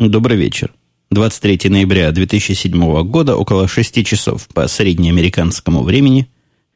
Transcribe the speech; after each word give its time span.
Добрый 0.00 0.38
вечер. 0.38 0.72
23 1.10 1.68
ноября 1.68 2.10
2007 2.10 3.02
года, 3.02 3.36
около 3.36 3.68
6 3.68 4.02
часов 4.02 4.48
по 4.48 4.66
среднеамериканскому 4.66 5.82
времени, 5.82 6.26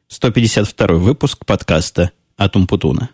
152 0.09 0.87
выпуск 0.97 1.43
подкаста 1.43 2.11
«Атум 2.37 2.67
Путуна». 2.67 3.09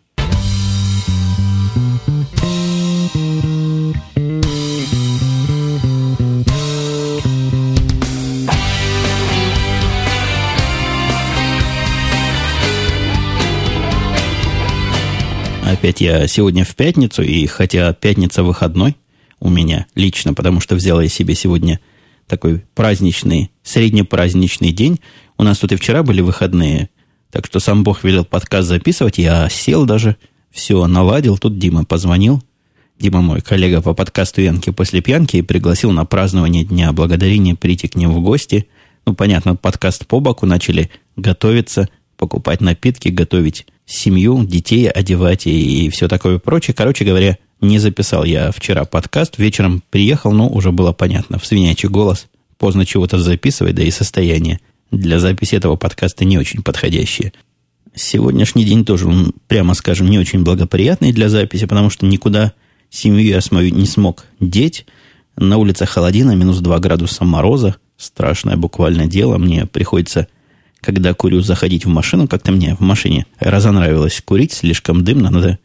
Опять 15.64 16.02
я 16.02 16.28
сегодня 16.28 16.66
в 16.66 16.76
пятницу, 16.76 17.24
и 17.24 17.46
хотя 17.46 17.94
пятница 17.94 18.44
выходной– 18.44 18.98
у 19.42 19.50
меня 19.50 19.88
лично, 19.96 20.34
потому 20.34 20.62
что 20.62 20.76
взял 20.76 21.02
я 21.02 21.10
себе 21.10 21.36
сегодня 21.36 21.82
такой 22.28 22.64
праздничный, 22.76 23.52
среднепраздничный 23.64 24.72
день. 24.72 25.02
У 25.38 25.44
нас 25.44 25.58
тут 25.58 25.74
и 25.74 25.76
вчера 25.76 26.04
были 26.04 26.22
выходные, 26.22 26.90
так 27.32 27.48
что 27.48 27.60
сам 27.60 27.84
Бог 27.84 28.04
велел 28.04 28.24
подкаст 28.24 28.70
записывать. 28.70 29.18
Я 29.18 29.50
сел 29.50 29.86
даже, 29.86 30.16
все 30.52 30.86
наладил. 30.86 31.38
Тут 31.38 31.58
Дима 31.58 31.84
позвонил. 31.84 32.42
Дима 33.00 33.22
мой 33.22 33.42
коллега 33.42 33.82
по 33.82 33.96
подкасту 33.96 34.42
«Янки 34.42 34.70
после 34.70 35.02
пьянки» 35.02 35.38
и 35.38 35.42
пригласил 35.42 35.92
на 35.92 36.06
празднование 36.06 36.64
Дня 36.64 36.92
Благодарения 36.94 37.56
прийти 37.56 37.88
к 37.88 37.96
ним 37.96 38.12
в 38.12 38.22
гости. 38.22 38.68
Ну, 39.08 39.16
понятно, 39.16 39.56
подкаст 39.56 40.06
по 40.06 40.20
боку 40.20 40.46
начали 40.46 40.92
готовиться, 41.16 41.90
покупать 42.16 42.62
напитки, 42.62 43.10
готовить 43.10 43.66
семью, 43.88 44.46
детей 44.46 44.88
одевать 44.88 45.48
и, 45.48 45.88
и 45.88 45.90
все 45.90 46.08
такое 46.08 46.38
прочее. 46.38 46.76
Короче 46.76 47.04
говоря, 47.04 47.40
не 47.62 47.80
записал 47.80 48.24
я 48.24 48.52
вчера 48.52 48.86
подкаст. 48.86 49.38
Вечером 49.38 49.84
приехал, 49.90 50.32
но 50.32 50.50
уже 50.50 50.72
было 50.72 50.92
понятно. 50.92 51.40
В 51.40 51.46
свинячий 51.46 51.90
голос 51.90 52.28
поздно 52.58 52.86
чего-то 52.86 53.18
записывать, 53.20 53.76
да 53.76 53.84
и 53.84 53.92
состояние 53.92 54.60
для 54.92 55.20
записи 55.20 55.56
этого 55.56 55.78
подкаста 55.78 56.26
не 56.26 56.38
очень 56.38 56.64
подходящее. 56.64 57.34
Сегодняшний 57.94 58.66
день 58.66 58.86
тоже, 58.86 59.08
прямо 59.48 59.74
скажем, 59.74 60.08
не 60.08 60.20
очень 60.20 60.44
благоприятный 60.44 61.12
для 61.12 61.30
записи, 61.30 61.66
потому 61.66 61.90
что 61.90 62.06
никуда 62.06 62.54
семью 62.90 63.26
я 63.26 63.42
свою 63.42 63.74
не 63.74 63.86
смог 63.86 64.26
деть. 64.40 64.86
На 65.38 65.58
улице 65.58 65.86
холодина, 65.86 66.36
минус 66.36 66.60
2 66.60 66.80
градуса 66.80 67.24
мороза. 67.24 67.76
Страшное 67.98 68.58
буквально 68.58 69.08
дело. 69.08 69.38
Мне 69.38 69.66
приходится, 69.66 70.28
когда 70.82 71.14
курю, 71.14 71.42
заходить 71.42 71.86
в 71.86 71.90
машину. 71.90 72.28
Как-то 72.28 72.52
мне 72.52 72.76
в 72.76 72.80
машине 72.80 73.26
разонравилось 73.40 74.22
курить, 74.26 74.52
слишком 74.52 75.04
дымно. 75.04 75.30
Надо 75.30 75.60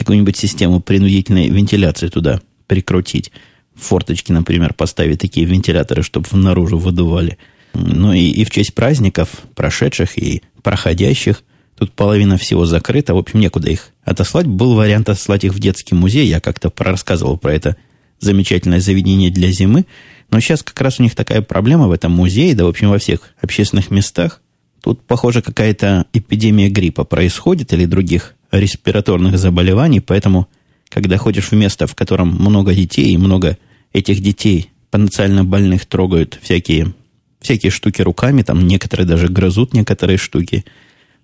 какую-нибудь 0.00 0.36
систему 0.36 0.80
принудительной 0.80 1.50
вентиляции 1.50 2.08
туда 2.08 2.40
прикрутить. 2.66 3.32
Форточки, 3.74 4.32
например, 4.32 4.72
поставить 4.72 5.20
такие 5.20 5.46
вентиляторы, 5.46 6.02
чтобы 6.02 6.26
наружу 6.32 6.78
выдували. 6.78 7.36
Ну 7.74 8.14
и, 8.14 8.30
и 8.30 8.44
в 8.44 8.50
честь 8.50 8.74
праздников, 8.74 9.28
прошедших 9.54 10.18
и 10.18 10.42
проходящих, 10.62 11.42
тут 11.78 11.92
половина 11.92 12.38
всего 12.38 12.64
закрыта, 12.64 13.14
в 13.14 13.18
общем, 13.18 13.40
некуда 13.40 13.70
их 13.70 13.90
отослать. 14.02 14.46
Был 14.46 14.74
вариант 14.74 15.10
отослать 15.10 15.44
их 15.44 15.52
в 15.52 15.60
детский 15.60 15.94
музей, 15.94 16.26
я 16.26 16.40
как-то 16.40 16.72
рассказывал 16.78 17.36
про 17.36 17.52
это 17.52 17.76
замечательное 18.20 18.80
заведение 18.80 19.30
для 19.30 19.50
зимы, 19.50 19.84
но 20.30 20.40
сейчас 20.40 20.62
как 20.62 20.80
раз 20.80 20.98
у 20.98 21.02
них 21.02 21.14
такая 21.14 21.42
проблема 21.42 21.88
в 21.88 21.92
этом 21.92 22.12
музее, 22.12 22.54
да, 22.54 22.64
в 22.64 22.68
общем, 22.68 22.88
во 22.88 22.98
всех 22.98 23.34
общественных 23.42 23.90
местах. 23.90 24.40
Тут, 24.82 25.02
похоже, 25.06 25.42
какая-то 25.42 26.06
эпидемия 26.14 26.70
гриппа 26.70 27.04
происходит 27.04 27.74
или 27.74 27.84
других 27.84 28.34
респираторных 28.50 29.38
заболеваний, 29.38 30.00
поэтому, 30.00 30.48
когда 30.88 31.16
ходишь 31.16 31.50
в 31.50 31.52
место, 31.52 31.86
в 31.86 31.94
котором 31.94 32.28
много 32.28 32.74
детей, 32.74 33.12
и 33.12 33.18
много 33.18 33.58
этих 33.92 34.20
детей 34.20 34.70
потенциально 34.90 35.44
больных 35.44 35.86
трогают 35.86 36.38
всякие, 36.42 36.94
всякие 37.40 37.70
штуки 37.70 38.02
руками, 38.02 38.42
там 38.42 38.66
некоторые 38.66 39.06
даже 39.06 39.28
грызут 39.28 39.72
некоторые 39.72 40.18
штуки, 40.18 40.64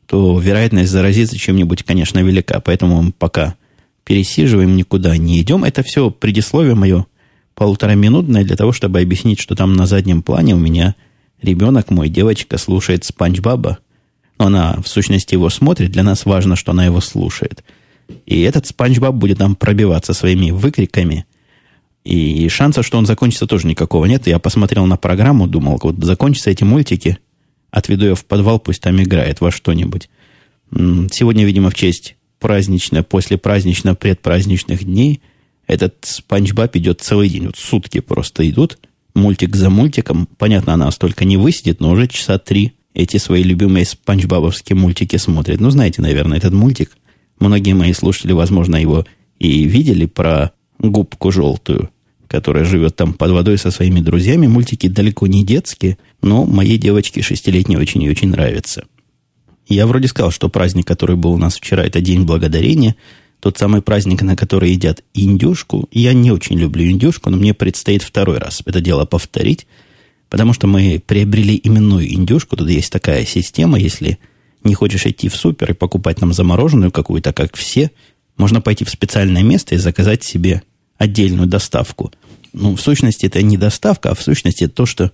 то 0.07 0.39
вероятность 0.39 0.91
заразиться 0.91 1.37
чем-нибудь, 1.37 1.83
конечно, 1.83 2.21
велика. 2.21 2.61
Поэтому 2.61 3.13
пока 3.13 3.57
пересиживаем, 4.05 4.77
никуда 4.77 5.17
не 5.17 5.41
идем. 5.41 5.65
Это 5.65 5.83
все 5.83 6.11
предисловие 6.11 6.77
мое 6.77 7.07
полутораминутное 7.55 8.45
для 8.45 8.57
того, 8.57 8.71
чтобы 8.71 9.01
объяснить, 9.01 9.41
что 9.41 9.57
там 9.57 9.73
на 9.73 9.87
заднем 9.87 10.23
плане 10.23 10.55
у 10.55 10.59
меня 10.59 10.95
ребенок 11.43 11.91
мой, 11.91 12.09
девочка, 12.09 12.57
слушает 12.59 13.05
Спанч 13.05 13.41
Баба, 13.41 13.79
но 14.39 14.47
она, 14.47 14.77
в 14.83 14.89
сущности, 14.89 15.35
его 15.35 15.51
смотрит. 15.51 15.93
Для 15.93 16.03
нас 16.03 16.27
важно, 16.27 16.57
что 16.57 16.73
она 16.73 16.85
его 16.85 17.01
слушает. 17.01 17.65
И 18.27 18.41
этот 18.43 18.67
Спанч 18.67 18.99
Баб 18.99 19.15
будет 19.15 19.39
там 19.39 19.57
пробиваться 19.57 20.15
своими 20.15 20.51
выкриками. 20.51 21.27
И 22.05 22.49
шанса, 22.49 22.83
что 22.83 22.99
он 22.99 23.07
закончится, 23.07 23.47
тоже 23.47 23.67
никакого 23.67 24.05
нет. 24.05 24.27
Я 24.27 24.39
посмотрел 24.39 24.87
на 24.87 24.97
программу, 24.97 25.49
думал, 25.49 25.81
вот 25.83 25.97
закончатся 25.99 26.51
эти 26.51 26.63
мультики, 26.63 27.19
отведу 27.71 28.07
ее 28.07 28.15
в 28.15 28.25
подвал, 28.25 28.61
пусть 28.61 28.83
там 28.83 29.03
играет 29.03 29.41
во 29.41 29.51
что-нибудь. 29.51 30.09
Сегодня, 30.71 31.45
видимо, 31.45 31.71
в 31.71 31.75
честь 31.75 32.17
празднично, 32.39 33.03
после 33.03 33.39
празднично-предпраздничных 33.39 34.85
дней 34.85 35.21
этот 35.67 35.97
Спанч 36.03 36.53
Баб 36.53 36.77
идет 36.77 37.01
целый 37.01 37.29
день. 37.29 37.47
Вот 37.47 37.57
сутки 37.57 37.99
просто 37.99 38.49
идут, 38.49 38.79
мультик 39.15 39.57
за 39.57 39.69
мультиком. 39.69 40.29
Понятно, 40.39 40.75
она 40.75 40.91
столько 40.93 41.25
не 41.25 41.37
высидит, 41.37 41.81
но 41.81 41.91
уже 41.91 42.07
часа 42.07 42.39
три 42.39 42.75
эти 42.97 43.19
свои 43.19 43.43
любимые 43.43 43.85
спанчбабовские 43.85 44.75
мультики 44.75 45.17
смотрят. 45.17 45.61
Ну, 45.61 45.69
знаете, 45.69 46.01
наверное, 46.01 46.39
этот 46.39 46.55
мультик. 46.55 46.97
Многие 47.39 47.75
мои 47.75 47.93
слушатели, 47.93 48.33
возможно, 48.33 48.77
его 48.77 49.05
и 49.39 49.65
видели 49.65 50.07
про 50.07 50.53
губку 50.79 51.31
желтую, 51.31 51.91
которая 52.27 52.65
живет 52.65 52.97
там 52.97 53.13
под 53.13 53.33
водой 53.33 53.59
со 53.59 53.71
своими 53.71 54.01
друзьями. 54.01 54.47
Мультики 54.47 54.89
далеко 54.89 55.27
не 55.27 55.45
детские, 55.45 55.99
но 56.23 56.47
моей 56.47 56.79
девочке 56.79 57.21
шестилетней 57.21 57.77
очень 57.77 58.03
и 58.03 58.09
очень 58.09 58.31
нравятся. 58.31 58.85
Я 59.69 59.87
вроде 59.87 60.09
сказал, 60.09 60.31
что 60.31 60.49
праздник, 60.49 60.87
который 60.87 61.17
был 61.17 61.33
у 61.33 61.39
нас 61.39 61.57
вчера, 61.57 61.85
это 61.85 62.01
День 62.01 62.23
Благодарения. 62.23 62.97
Тот 63.41 63.59
самый 63.59 63.83
праздник, 63.83 64.23
на 64.23 64.37
который 64.37 64.71
едят 64.71 65.05
индюшку. 65.13 65.87
Я 65.93 66.15
не 66.15 66.31
очень 66.31 66.59
люблю 66.59 66.91
индюшку, 66.91 67.29
но 67.29 67.37
мне 67.37 67.53
предстоит 67.53 68.03
второй 68.03 68.39
раз 68.39 68.63
это 68.65 68.81
дело 68.81 69.05
повторить– 69.05 69.67
Потому 70.29 70.53
что 70.53 70.67
мы 70.67 71.03
приобрели 71.05 71.61
именную 71.63 72.13
индюшку. 72.13 72.57
Тут 72.57 72.69
есть 72.69 72.91
такая 72.91 73.25
система, 73.25 73.79
если 73.79 74.19
не 74.65 74.75
хочешь 74.75 75.07
идти 75.07 75.29
в 75.29 75.37
супер 75.37 75.71
и 75.71 75.75
покупать 75.75 76.19
там 76.19 76.33
замороженную 76.33 76.91
какую-то, 76.91 77.33
как 77.33 77.55
все, 77.57 77.91
можно 78.37 78.61
пойти 78.61 78.85
в 78.85 78.91
специальное 78.91 79.43
место 79.43 79.75
и 79.75 79.79
заказать 79.79 80.25
себе 80.25 80.63
отдельную 80.99 81.47
доставку. 81.47 82.13
Ну, 82.53 82.75
в 82.75 82.81
сущности, 82.81 83.27
это 83.27 83.43
не 83.43 83.57
доставка, 83.57 84.11
а 84.11 84.15
в 84.15 84.23
сущности 84.23 84.65
это 84.65 84.75
то, 84.75 84.87
что 84.87 85.13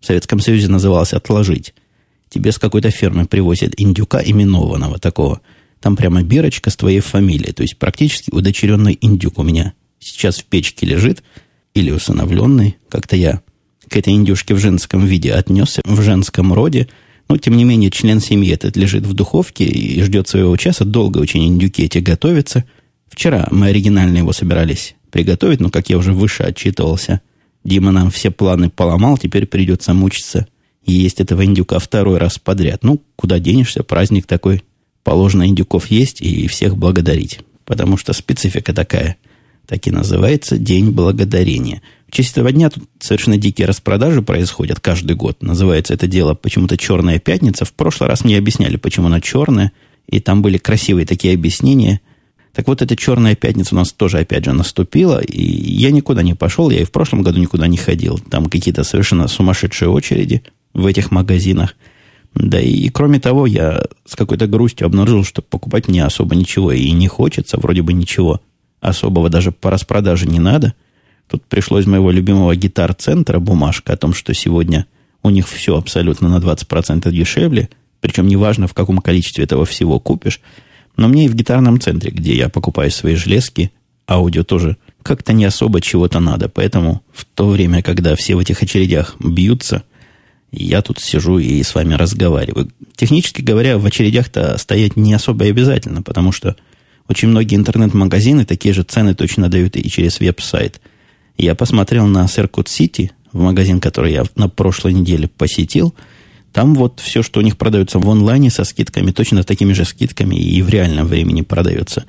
в 0.00 0.06
Советском 0.06 0.40
Союзе 0.40 0.68
называлось 0.68 1.12
«отложить». 1.12 1.74
Тебе 2.28 2.50
с 2.50 2.58
какой-то 2.58 2.90
фермы 2.90 3.26
привозят 3.26 3.74
индюка 3.76 4.22
именованного 4.24 4.98
такого. 4.98 5.42
Там 5.80 5.96
прямо 5.96 6.22
бирочка 6.22 6.70
с 6.70 6.76
твоей 6.76 7.00
фамилией. 7.00 7.52
То 7.52 7.62
есть 7.62 7.76
практически 7.76 8.30
удочеренный 8.30 8.96
индюк 8.98 9.38
у 9.38 9.42
меня 9.42 9.74
сейчас 9.98 10.38
в 10.38 10.44
печке 10.44 10.86
лежит. 10.86 11.22
Или 11.74 11.90
усыновленный. 11.90 12.76
Как-то 12.88 13.16
я 13.16 13.42
к 13.92 13.96
этой 13.96 14.14
индюшке 14.14 14.54
в 14.54 14.58
женском 14.58 15.06
виде 15.06 15.32
отнесся, 15.32 15.82
в 15.84 16.02
женском 16.02 16.52
роде. 16.52 16.88
Но, 17.28 17.36
тем 17.36 17.56
не 17.56 17.64
менее, 17.64 17.90
член 17.90 18.20
семьи 18.20 18.52
этот 18.52 18.76
лежит 18.76 19.06
в 19.06 19.12
духовке 19.12 19.64
и 19.64 20.02
ждет 20.02 20.28
своего 20.28 20.56
часа. 20.56 20.84
Долго 20.84 21.18
очень 21.18 21.46
индюки 21.46 21.82
эти 21.82 21.98
готовятся. 21.98 22.64
Вчера 23.08 23.48
мы 23.50 23.68
оригинально 23.68 24.18
его 24.18 24.32
собирались 24.32 24.96
приготовить, 25.10 25.60
но, 25.60 25.70
как 25.70 25.90
я 25.90 25.98
уже 25.98 26.12
выше 26.12 26.42
отчитывался, 26.42 27.20
Дима 27.64 27.92
нам 27.92 28.10
все 28.10 28.30
планы 28.30 28.70
поломал, 28.70 29.18
теперь 29.18 29.46
придется 29.46 29.94
мучиться 29.94 30.46
и 30.84 30.92
есть 30.92 31.20
этого 31.20 31.44
индюка 31.44 31.78
второй 31.78 32.18
раз 32.18 32.38
подряд. 32.38 32.82
Ну, 32.82 33.02
куда 33.16 33.38
денешься, 33.38 33.82
праздник 33.82 34.26
такой. 34.26 34.62
Положено 35.04 35.46
индюков 35.46 35.86
есть 35.90 36.20
и 36.20 36.46
всех 36.48 36.76
благодарить. 36.76 37.40
Потому 37.64 37.96
что 37.96 38.12
специфика 38.12 38.72
такая. 38.72 39.16
Так 39.66 39.86
и 39.86 39.90
называется 39.90 40.58
День 40.58 40.90
Благодарения. 40.90 41.82
В 42.12 42.18
этого 42.18 42.52
дня 42.52 42.68
тут 42.68 42.84
совершенно 43.00 43.38
дикие 43.38 43.66
распродажи 43.66 44.20
происходят 44.20 44.80
каждый 44.80 45.16
год. 45.16 45.42
Называется 45.42 45.94
это 45.94 46.06
дело 46.06 46.34
почему-то 46.34 46.76
«Черная 46.76 47.18
пятница». 47.18 47.64
В 47.64 47.72
прошлый 47.72 48.06
раз 48.06 48.22
мне 48.22 48.36
объясняли, 48.36 48.76
почему 48.76 49.06
она 49.06 49.22
черная. 49.22 49.72
И 50.08 50.20
там 50.20 50.42
были 50.42 50.58
красивые 50.58 51.06
такие 51.06 51.32
объяснения. 51.32 52.02
Так 52.52 52.68
вот, 52.68 52.82
эта 52.82 52.96
черная 52.96 53.34
пятница 53.34 53.74
у 53.74 53.78
нас 53.78 53.94
тоже, 53.94 54.18
опять 54.18 54.44
же, 54.44 54.52
наступила. 54.52 55.20
И 55.20 55.42
я 55.42 55.90
никуда 55.90 56.22
не 56.22 56.34
пошел. 56.34 56.68
Я 56.68 56.82
и 56.82 56.84
в 56.84 56.92
прошлом 56.92 57.22
году 57.22 57.40
никуда 57.40 57.66
не 57.66 57.78
ходил. 57.78 58.18
Там 58.18 58.46
какие-то 58.50 58.84
совершенно 58.84 59.26
сумасшедшие 59.26 59.88
очереди 59.88 60.42
в 60.74 60.84
этих 60.84 61.12
магазинах. 61.12 61.76
Да 62.34 62.60
и, 62.60 62.90
кроме 62.90 63.20
того, 63.20 63.46
я 63.46 63.86
с 64.04 64.16
какой-то 64.16 64.46
грустью 64.46 64.86
обнаружил, 64.86 65.24
что 65.24 65.40
покупать 65.40 65.88
мне 65.88 66.04
особо 66.04 66.36
ничего 66.36 66.72
и 66.72 66.90
не 66.90 67.08
хочется. 67.08 67.58
Вроде 67.58 67.80
бы 67.80 67.94
ничего 67.94 68.42
особого 68.82 69.30
даже 69.30 69.50
по 69.50 69.70
распродаже 69.70 70.26
не 70.26 70.38
надо– 70.38 70.74
Тут 71.32 71.46
пришло 71.46 71.78
из 71.78 71.86
моего 71.86 72.10
любимого 72.10 72.54
гитар-центра 72.54 73.38
бумажка 73.38 73.94
о 73.94 73.96
том, 73.96 74.12
что 74.12 74.34
сегодня 74.34 74.84
у 75.22 75.30
них 75.30 75.48
все 75.48 75.78
абсолютно 75.78 76.28
на 76.28 76.36
20% 76.44 77.10
дешевле, 77.10 77.70
причем 78.02 78.26
неважно, 78.26 78.68
в 78.68 78.74
каком 78.74 78.98
количестве 78.98 79.44
этого 79.44 79.64
всего 79.64 79.98
купишь. 79.98 80.42
Но 80.98 81.08
мне 81.08 81.24
и 81.24 81.28
в 81.28 81.34
гитарном 81.34 81.80
центре, 81.80 82.10
где 82.10 82.36
я 82.36 82.50
покупаю 82.50 82.90
свои 82.90 83.14
железки, 83.14 83.72
аудио 84.06 84.42
тоже 84.42 84.76
как-то 85.02 85.32
не 85.32 85.46
особо 85.46 85.80
чего-то 85.80 86.20
надо. 86.20 86.50
Поэтому 86.50 87.02
в 87.14 87.24
то 87.24 87.48
время, 87.48 87.82
когда 87.82 88.14
все 88.14 88.34
в 88.34 88.40
этих 88.40 88.62
очередях 88.62 89.16
бьются, 89.18 89.84
я 90.50 90.82
тут 90.82 91.00
сижу 91.00 91.38
и 91.38 91.62
с 91.62 91.74
вами 91.74 91.94
разговариваю. 91.94 92.70
Технически 92.94 93.40
говоря, 93.40 93.78
в 93.78 93.86
очередях-то 93.86 94.58
стоять 94.58 94.96
не 94.96 95.14
особо 95.14 95.46
обязательно, 95.46 96.02
потому 96.02 96.30
что 96.30 96.56
очень 97.08 97.28
многие 97.28 97.56
интернет-магазины 97.56 98.44
такие 98.44 98.74
же 98.74 98.82
цены 98.82 99.14
точно 99.14 99.48
дают 99.48 99.76
и 99.76 99.88
через 99.88 100.20
веб-сайт. 100.20 100.82
Я 101.36 101.54
посмотрел 101.54 102.06
на 102.06 102.24
City, 102.24 103.10
в 103.32 103.40
магазин, 103.40 103.80
который 103.80 104.12
я 104.12 104.24
на 104.36 104.48
прошлой 104.48 104.92
неделе 104.92 105.28
посетил. 105.28 105.94
Там 106.52 106.74
вот 106.74 107.00
все, 107.00 107.22
что 107.22 107.40
у 107.40 107.42
них 107.42 107.56
продается 107.56 107.98
в 107.98 108.08
онлайне 108.10 108.50
со 108.50 108.64
скидками, 108.64 109.10
точно 109.10 109.42
такими 109.42 109.72
же 109.72 109.84
скидками 109.84 110.36
и 110.36 110.60
в 110.60 110.68
реальном 110.68 111.06
времени 111.06 111.40
продается. 111.40 112.04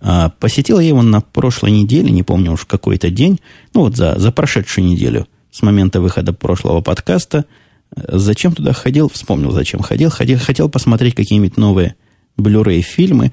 А 0.00 0.30
посетил 0.30 0.78
я 0.78 0.88
его 0.88 1.02
на 1.02 1.20
прошлой 1.20 1.72
неделе, 1.72 2.10
не 2.10 2.22
помню 2.22 2.52
уж 2.52 2.64
какой-то 2.64 3.10
день, 3.10 3.40
ну 3.74 3.82
вот 3.82 3.96
за, 3.96 4.18
за 4.18 4.30
прошедшую 4.32 4.86
неделю, 4.86 5.26
с 5.50 5.62
момента 5.62 6.00
выхода 6.00 6.32
прошлого 6.32 6.80
подкаста. 6.80 7.44
Зачем 7.94 8.52
туда 8.52 8.72
ходил? 8.72 9.08
Вспомнил, 9.08 9.50
зачем 9.50 9.80
ходил. 9.80 10.10
Ходил, 10.10 10.38
хотел 10.38 10.68
посмотреть 10.68 11.16
какие-нибудь 11.16 11.56
новые 11.56 11.96
Blu-ray 12.38 12.82
фильмы. 12.82 13.32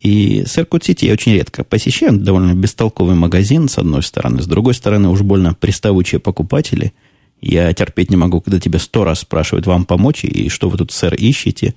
И 0.00 0.42
Circuit 0.42 0.80
City 0.80 1.06
я 1.06 1.12
очень 1.12 1.34
редко 1.34 1.62
посещаю. 1.62 2.18
Довольно 2.18 2.54
бестолковый 2.54 3.14
магазин, 3.14 3.68
с 3.68 3.78
одной 3.78 4.02
стороны. 4.02 4.42
С 4.42 4.46
другой 4.46 4.74
стороны, 4.74 5.08
уж 5.08 5.20
больно 5.20 5.54
приставучие 5.54 6.20
покупатели. 6.20 6.94
Я 7.40 7.72
терпеть 7.72 8.10
не 8.10 8.16
могу, 8.16 8.40
когда 8.40 8.58
тебя 8.58 8.78
сто 8.78 9.04
раз 9.04 9.20
спрашивают 9.20 9.66
вам 9.66 9.84
помочь, 9.84 10.24
и 10.24 10.48
что 10.48 10.68
вы 10.68 10.78
тут, 10.78 10.90
сэр, 10.90 11.14
ищете. 11.14 11.74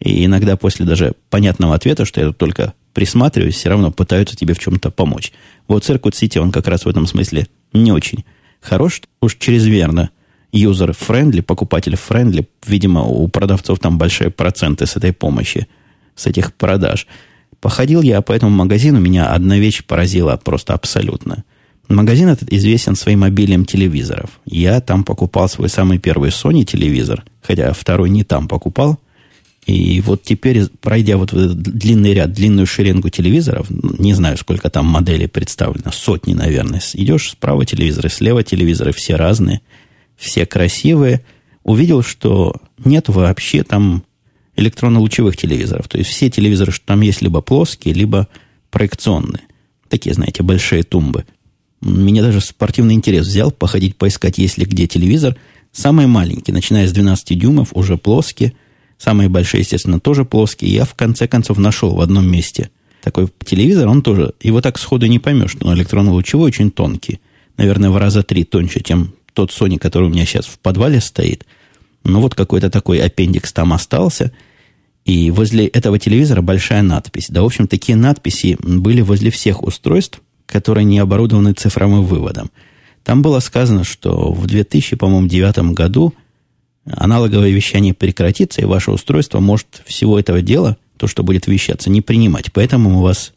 И 0.00 0.24
иногда 0.24 0.56
после 0.56 0.84
даже 0.84 1.14
понятного 1.30 1.74
ответа, 1.74 2.04
что 2.04 2.20
я 2.20 2.28
тут 2.28 2.38
только 2.38 2.74
присматриваюсь, 2.92 3.56
все 3.56 3.68
равно 3.68 3.92
пытаются 3.92 4.36
тебе 4.36 4.54
в 4.54 4.58
чем-то 4.58 4.90
помочь. 4.90 5.32
Вот 5.68 5.88
Circuit 5.88 6.12
City, 6.12 6.38
он 6.38 6.50
как 6.50 6.66
раз 6.66 6.84
в 6.84 6.88
этом 6.88 7.06
смысле 7.06 7.46
не 7.72 7.92
очень 7.92 8.24
хорош, 8.60 9.02
уж 9.20 9.36
чрезмерно 9.36 10.10
user-friendly, 10.52 11.42
покупатель-friendly. 11.42 12.48
Видимо, 12.66 13.02
у 13.02 13.28
продавцов 13.28 13.78
там 13.78 13.98
большие 13.98 14.30
проценты 14.30 14.86
с 14.86 14.96
этой 14.96 15.12
помощи, 15.12 15.68
с 16.16 16.26
этих 16.26 16.52
продаж. 16.54 17.06
Походил 17.60 18.02
я 18.02 18.20
по 18.22 18.32
этому 18.32 18.52
магазину, 18.52 19.00
меня 19.00 19.28
одна 19.28 19.58
вещь 19.58 19.84
поразила 19.84 20.36
просто 20.36 20.74
абсолютно. 20.74 21.44
Магазин 21.88 22.28
этот 22.28 22.52
известен 22.52 22.94
своим 22.94 23.24
обилием 23.24 23.64
телевизоров. 23.64 24.30
Я 24.46 24.80
там 24.80 25.04
покупал 25.04 25.48
свой 25.48 25.68
самый 25.68 25.98
первый 25.98 26.30
Sony 26.30 26.64
телевизор, 26.64 27.24
хотя 27.42 27.72
второй 27.72 28.10
не 28.10 28.24
там 28.24 28.48
покупал– 28.48 28.98
и 29.66 30.00
вот 30.00 30.22
теперь, 30.22 30.66
пройдя 30.80 31.16
вот 31.16 31.32
этот 31.32 31.60
длинный 31.60 32.14
ряд, 32.14 32.32
длинную 32.32 32.66
шеренгу 32.66 33.10
телевизоров, 33.10 33.66
не 33.70 34.14
знаю, 34.14 34.36
сколько 34.36 34.70
там 34.70 34.86
моделей 34.86 35.26
представлено, 35.26 35.92
сотни, 35.92 36.32
наверное, 36.32 36.80
идешь 36.94 37.30
справа 37.30 37.64
телевизоры, 37.66 38.08
слева 38.08 38.42
телевизоры, 38.42 38.92
все 38.92 39.16
разные, 39.16 39.60
все 40.16 40.46
красивые, 40.46 41.24
увидел, 41.62 42.02
что 42.02 42.56
нет 42.84 43.08
вообще 43.08 43.62
там 43.62 44.02
электронно-лучевых 44.60 45.36
телевизоров. 45.36 45.88
То 45.88 45.98
есть 45.98 46.10
все 46.10 46.30
телевизоры, 46.30 46.72
что 46.72 46.86
там 46.86 47.00
есть, 47.00 47.22
либо 47.22 47.40
плоские, 47.40 47.94
либо 47.94 48.28
проекционные. 48.70 49.42
Такие, 49.88 50.14
знаете, 50.14 50.42
большие 50.42 50.82
тумбы. 50.82 51.24
Меня 51.80 52.22
даже 52.22 52.40
спортивный 52.40 52.94
интерес 52.94 53.26
взял 53.26 53.50
походить, 53.50 53.96
поискать, 53.96 54.38
есть 54.38 54.58
ли 54.58 54.64
где 54.64 54.86
телевизор. 54.86 55.36
Самый 55.72 56.06
маленький, 56.06 56.52
начиная 56.52 56.86
с 56.86 56.92
12 56.92 57.38
дюймов, 57.38 57.68
уже 57.72 57.96
плоские– 57.96 58.52
Самые 59.00 59.30
большие, 59.30 59.62
естественно, 59.62 59.98
тоже 59.98 60.26
плоские. 60.26 60.74
Я 60.74 60.84
в 60.84 60.94
конце 60.94 61.26
концов 61.26 61.56
нашел 61.56 61.94
в 61.94 62.02
одном 62.02 62.30
месте 62.30 62.68
такой 63.02 63.28
телевизор. 63.46 63.88
Он 63.88 64.02
тоже, 64.02 64.34
его 64.42 64.60
так 64.60 64.78
сходу 64.78 65.06
не 65.06 65.18
поймешь, 65.18 65.56
но 65.58 65.74
электронно-лучевой 65.74 66.48
очень 66.48 66.70
тонкий. 66.70 67.18
Наверное, 67.56 67.88
в 67.88 67.96
раза 67.96 68.22
три 68.22 68.44
тоньше, 68.44 68.82
чем 68.82 69.14
тот 69.32 69.52
Sony, 69.52 69.78
который 69.78 70.08
у 70.08 70.10
меня 70.10 70.26
сейчас 70.26 70.44
в 70.44 70.58
подвале 70.58 71.00
стоит. 71.00 71.46
Но 72.04 72.20
вот 72.20 72.34
какой-то 72.34 72.68
такой 72.68 72.98
аппендикс 72.98 73.54
там 73.54 73.72
остался. 73.72 74.32
И 75.10 75.32
возле 75.32 75.66
этого 75.66 75.98
телевизора 75.98 76.40
большая 76.40 76.82
надпись. 76.82 77.26
Да, 77.30 77.42
в 77.42 77.44
общем, 77.44 77.66
такие 77.66 77.96
надписи 77.96 78.56
были 78.60 79.00
возле 79.00 79.32
всех 79.32 79.64
устройств, 79.64 80.20
которые 80.46 80.84
не 80.84 81.00
оборудованы 81.00 81.52
цифровым 81.52 82.04
выводом. 82.04 82.52
Там 83.02 83.20
было 83.20 83.40
сказано, 83.40 83.82
что 83.82 84.32
в 84.32 84.46
2000, 84.46 84.94
по-моему, 84.94 85.26
девятом 85.26 85.74
году 85.74 86.14
аналоговое 86.84 87.50
вещание 87.50 87.92
прекратится, 87.92 88.60
и 88.60 88.66
ваше 88.66 88.92
устройство 88.92 89.40
может 89.40 89.82
всего 89.84 90.16
этого 90.16 90.42
дела, 90.42 90.76
то, 90.96 91.08
что 91.08 91.24
будет 91.24 91.48
вещаться, 91.48 91.90
не 91.90 92.02
принимать. 92.02 92.52
Поэтому 92.52 92.90
мы 92.90 93.02
вас 93.02 93.32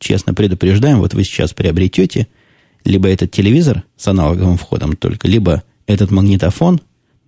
честно 0.00 0.34
предупреждаем, 0.34 0.98
вот 0.98 1.14
вы 1.14 1.22
сейчас 1.22 1.54
приобретете 1.54 2.26
либо 2.84 3.08
этот 3.08 3.30
телевизор 3.30 3.84
с 3.96 4.08
аналоговым 4.08 4.56
входом 4.58 4.96
только, 4.96 5.28
либо 5.28 5.62
этот 5.86 6.10
магнитофон, 6.10 6.80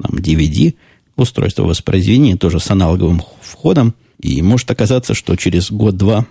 там, 0.03 0.19
DVD, 0.19 0.75
устройство 1.17 1.65
воспроизведения 1.65 2.37
тоже 2.37 2.61
с 2.61 2.71
аналоговым 2.71 3.23
входом, 3.41 3.95
и 4.21 4.43
может 4.43 4.71
оказаться, 4.71 5.15
что 5.15 5.37
через 5.37 5.71
год-два 5.71 6.27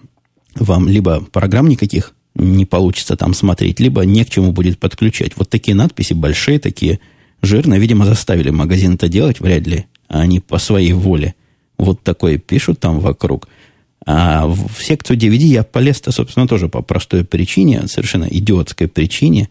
вам 0.55 0.87
либо 0.87 1.21
программ 1.31 1.67
никаких 1.67 2.13
не 2.35 2.65
получится 2.65 3.15
там 3.15 3.33
смотреть, 3.33 3.79
либо 3.79 4.01
не 4.05 4.25
к 4.25 4.29
чему 4.29 4.51
будет 4.51 4.79
подключать. 4.79 5.33
Вот 5.35 5.49
такие 5.49 5.75
надписи, 5.75 6.13
большие 6.13 6.59
такие– 6.59 6.99
Жирно, 7.43 7.77
видимо, 7.77 8.05
заставили 8.05 8.51
магазин 8.51 8.93
это 8.93 9.09
делать, 9.09 9.41
вряд 9.41 9.67
ли. 9.67 9.85
Они 10.07 10.39
по 10.39 10.57
своей 10.59 10.93
воле 10.93 11.35
вот 11.77 12.01
такое 12.01 12.37
пишут 12.37 12.79
там 12.79 13.01
вокруг. 13.01 13.49
А 14.05 14.47
в 14.47 14.81
секцию 14.81 15.17
DVD 15.17 15.43
я 15.43 15.63
полез-то, 15.63 16.13
собственно, 16.13 16.47
тоже 16.47 16.69
по 16.69 16.81
простой 16.81 17.25
причине, 17.25 17.87
совершенно 17.87 18.25
идиотской 18.31 18.87
причине. 18.87 19.49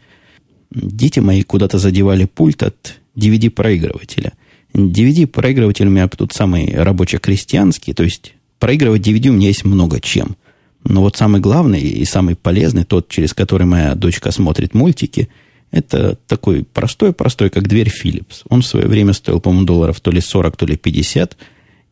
Дети 0.71 1.21
мои 1.21 1.43
куда-то 1.43 1.79
задевали 1.79 2.25
пульт 2.25 2.63
от 2.63 2.95
DVD-проигрывателя. 3.15 4.33
DVD-проигрыватель 4.75 5.87
у 5.87 5.91
меня 5.91 6.09
тут 6.09 6.33
самый 6.33 6.75
рабоче-крестьянский, 6.75 7.95
то 7.95 8.03
есть 8.03 8.35
проигрывать 8.59 9.07
DVD 9.07 9.29
у 9.29 9.35
меня 9.35 9.49
есть 9.49 9.65
много 9.65 10.01
чем. 10.01 10.37
Но 10.85 11.03
вот 11.03 11.17
самый 11.17 11.41
главный 11.41 11.81
и 11.81 12.05
самый 12.05 12.35
полезный, 12.35 12.85
тот, 12.85 13.09
через 13.09 13.35
который 13.35 13.67
моя 13.67 13.95
дочка 13.95 14.31
смотрит 14.31 14.75
мультики– 14.75 15.29
это 15.73 16.19
такой 16.27 16.65
простой-простой, 16.65 17.49
как 17.49 17.67
дверь 17.67 17.89
Philips. 17.91 18.43
Он 18.51 18.61
в 18.61 18.67
свое 18.67 18.87
время 18.87 19.15
стоил, 19.15 19.41
по-моему, 19.41 19.67
долларов 19.67 20.01
то 20.01 20.11
ли 20.11 20.21
40, 20.21 20.55
то 20.55 20.67
ли 20.67 20.77
50. 20.77 21.37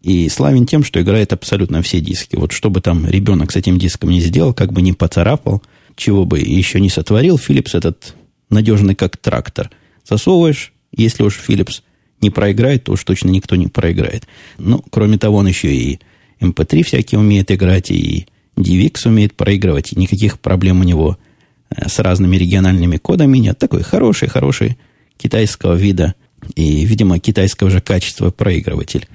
И 0.03 0.29
славен 0.29 0.67
тем, 0.67 0.85
что 0.85 1.01
играет 1.01 1.33
абсолютно 1.33 1.81
все 1.81 2.01
диски. 2.01 2.37
Вот 2.37 2.53
что 2.53 2.69
бы 2.69 2.83
там 2.83 3.07
ребенок 3.07 3.51
с 3.51 3.57
этим 3.57 3.79
диском 3.79 4.11
не 4.11 4.21
сделал, 4.21 4.53
как 4.53 4.73
бы 4.73 4.83
не 4.83 4.93
поцарапал, 4.93 5.63
чего 5.97 6.27
бы 6.27 6.41
еще 6.41 6.79
не 6.79 6.91
сотворил, 6.91 7.37
Philips 7.37 7.77
этот 7.77 8.15
надежный 8.51 8.95
как 8.95 9.17
трактор. 9.17 9.71
Засовываешь, 10.07 10.75
если 10.95 11.23
уж 11.23 11.41
Philips 11.47 11.81
не 12.21 12.31
проиграет, 12.31 12.85
то 12.85 12.93
уж 12.93 13.05
точно 13.05 13.31
никто 13.31 13.57
не 13.57 13.67
проиграет. 13.67 14.27
Ну, 14.59 14.85
кроме 14.91 15.19
того, 15.19 15.39
он 15.39 15.47
еще 15.47 15.75
и 15.75 16.01
MP3 16.41 16.83
всякие 16.83 17.19
умеет 17.19 17.51
играть, 17.51 17.91
и 17.91 18.27
DivX 18.57 19.07
умеет 19.07 19.35
проигрывать, 19.35 19.93
и 19.93 19.99
никаких 19.99 20.39
проблем 20.41 20.81
у 20.81 20.85
него 20.85 21.19
Э, 21.71 21.89
с 21.89 21.99
разными 21.99 22.37
региональными 22.37 22.97
кодами 22.97 23.39
нет. 23.39 23.59
Такой 23.59 23.83
хороший-хороший 23.83 24.79
китайского 25.17 25.75
вида 25.75 26.15
и, 26.55 26.85
видимо, 26.85 27.19
китайского 27.19 27.71
же 27.71 27.81
качества 27.81 28.31
проигрыватель. 28.31 29.07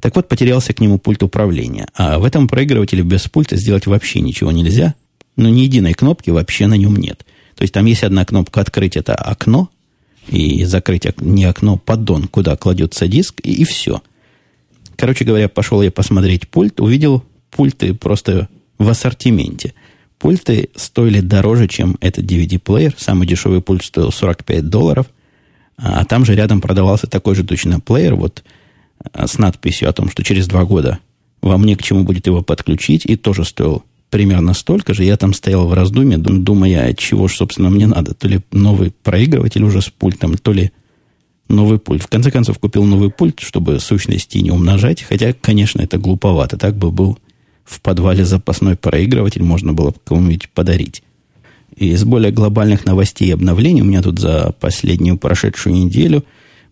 Так 0.00 0.16
вот, 0.16 0.28
потерялся 0.28 0.72
к 0.72 0.80
нему 0.80 0.98
пульт 0.98 1.22
управления. 1.22 1.88
А 1.94 2.18
в 2.18 2.24
этом 2.24 2.48
проигрывателе 2.48 3.02
без 3.02 3.28
пульта 3.28 3.56
сделать 3.56 3.86
вообще 3.86 4.20
ничего 4.20 4.52
нельзя. 4.52 4.94
Ну, 5.36 5.48
ни 5.48 5.60
единой 5.60 5.94
кнопки 5.94 6.30
вообще 6.30 6.66
на 6.66 6.74
нем 6.74 6.96
нет. 6.96 7.24
То 7.56 7.62
есть 7.62 7.72
там 7.72 7.86
есть 7.86 8.04
одна 8.04 8.24
кнопка 8.24 8.60
«Открыть»— 8.60 8.96
это 8.98 9.14
окно, 9.14 9.70
и 10.28 10.64
закрыть 10.64 11.06
не 11.20 11.44
окно, 11.44 11.76
поддон, 11.76 12.28
куда 12.28 12.56
кладется 12.56 13.06
диск, 13.06 13.40
и, 13.42 13.52
и 13.52 13.64
все. 13.64 14.02
Короче 14.96 15.24
говоря, 15.24 15.48
пошел 15.48 15.82
я 15.82 15.90
посмотреть 15.90 16.48
пульт, 16.48 16.80
увидел 16.80 17.22
пульты 17.50 17.94
просто 17.94 18.48
в 18.78 18.88
ассортименте– 18.88 19.74
Пульты 20.18 20.70
стоили 20.74 21.20
дороже, 21.20 21.68
чем 21.68 21.96
этот 22.00 22.24
DVD-плеер. 22.24 22.94
Самый 22.96 23.26
дешевый 23.26 23.60
пульт 23.60 23.84
стоил 23.84 24.10
45 24.10 24.68
долларов. 24.68 25.06
А 25.76 26.04
там 26.04 26.24
же 26.24 26.34
рядом 26.34 26.60
продавался 26.60 27.06
такой 27.06 27.34
же 27.34 27.44
точно 27.44 27.80
плеер, 27.80 28.14
вот 28.14 28.42
а, 29.12 29.26
с 29.26 29.36
надписью 29.36 29.90
о 29.90 29.92
том, 29.92 30.08
что 30.08 30.24
через 30.24 30.48
два 30.48 30.64
года 30.64 31.00
вам 31.42 31.64
не 31.64 31.76
к 31.76 31.82
чему 31.82 32.04
будет 32.04 32.26
его 32.26 32.40
подключить, 32.40 33.04
и 33.04 33.16
тоже 33.16 33.44
стоил 33.44 33.84
примерно 34.16 34.54
столько 34.54 34.94
же. 34.94 35.04
Я 35.04 35.18
там 35.18 35.34
стоял 35.34 35.68
в 35.68 35.74
раздумье, 35.74 36.16
думая, 36.16 36.94
чего 36.94 37.28
же, 37.28 37.36
собственно, 37.36 37.68
мне 37.68 37.86
надо. 37.86 38.14
То 38.14 38.26
ли 38.26 38.40
новый 38.50 38.90
проигрыватель 39.02 39.62
уже 39.62 39.82
с 39.82 39.90
пультом, 39.90 40.38
то 40.38 40.54
ли 40.54 40.72
новый 41.50 41.78
пульт. 41.78 42.02
В 42.02 42.06
конце 42.06 42.30
концов, 42.30 42.58
купил 42.58 42.84
новый 42.84 43.10
пульт, 43.10 43.40
чтобы 43.40 43.78
сущности 43.78 44.38
не 44.38 44.50
умножать. 44.50 45.02
Хотя, 45.02 45.34
конечно, 45.34 45.82
это 45.82 45.98
глуповато. 45.98 46.56
Так 46.56 46.78
бы 46.78 46.90
был 46.90 47.18
в 47.66 47.82
подвале 47.82 48.24
запасной 48.24 48.74
проигрыватель 48.74 49.42
можно 49.42 49.74
было 49.74 49.92
кому-нибудь 50.06 50.48
подарить. 50.48 51.02
И 51.76 51.90
из 51.90 52.04
более 52.04 52.32
глобальных 52.32 52.86
новостей 52.86 53.28
и 53.28 53.32
обновлений 53.32 53.82
у 53.82 53.84
меня 53.84 54.00
тут 54.00 54.18
за 54.18 54.54
последнюю 54.58 55.18
прошедшую 55.18 55.76
неделю 55.76 56.24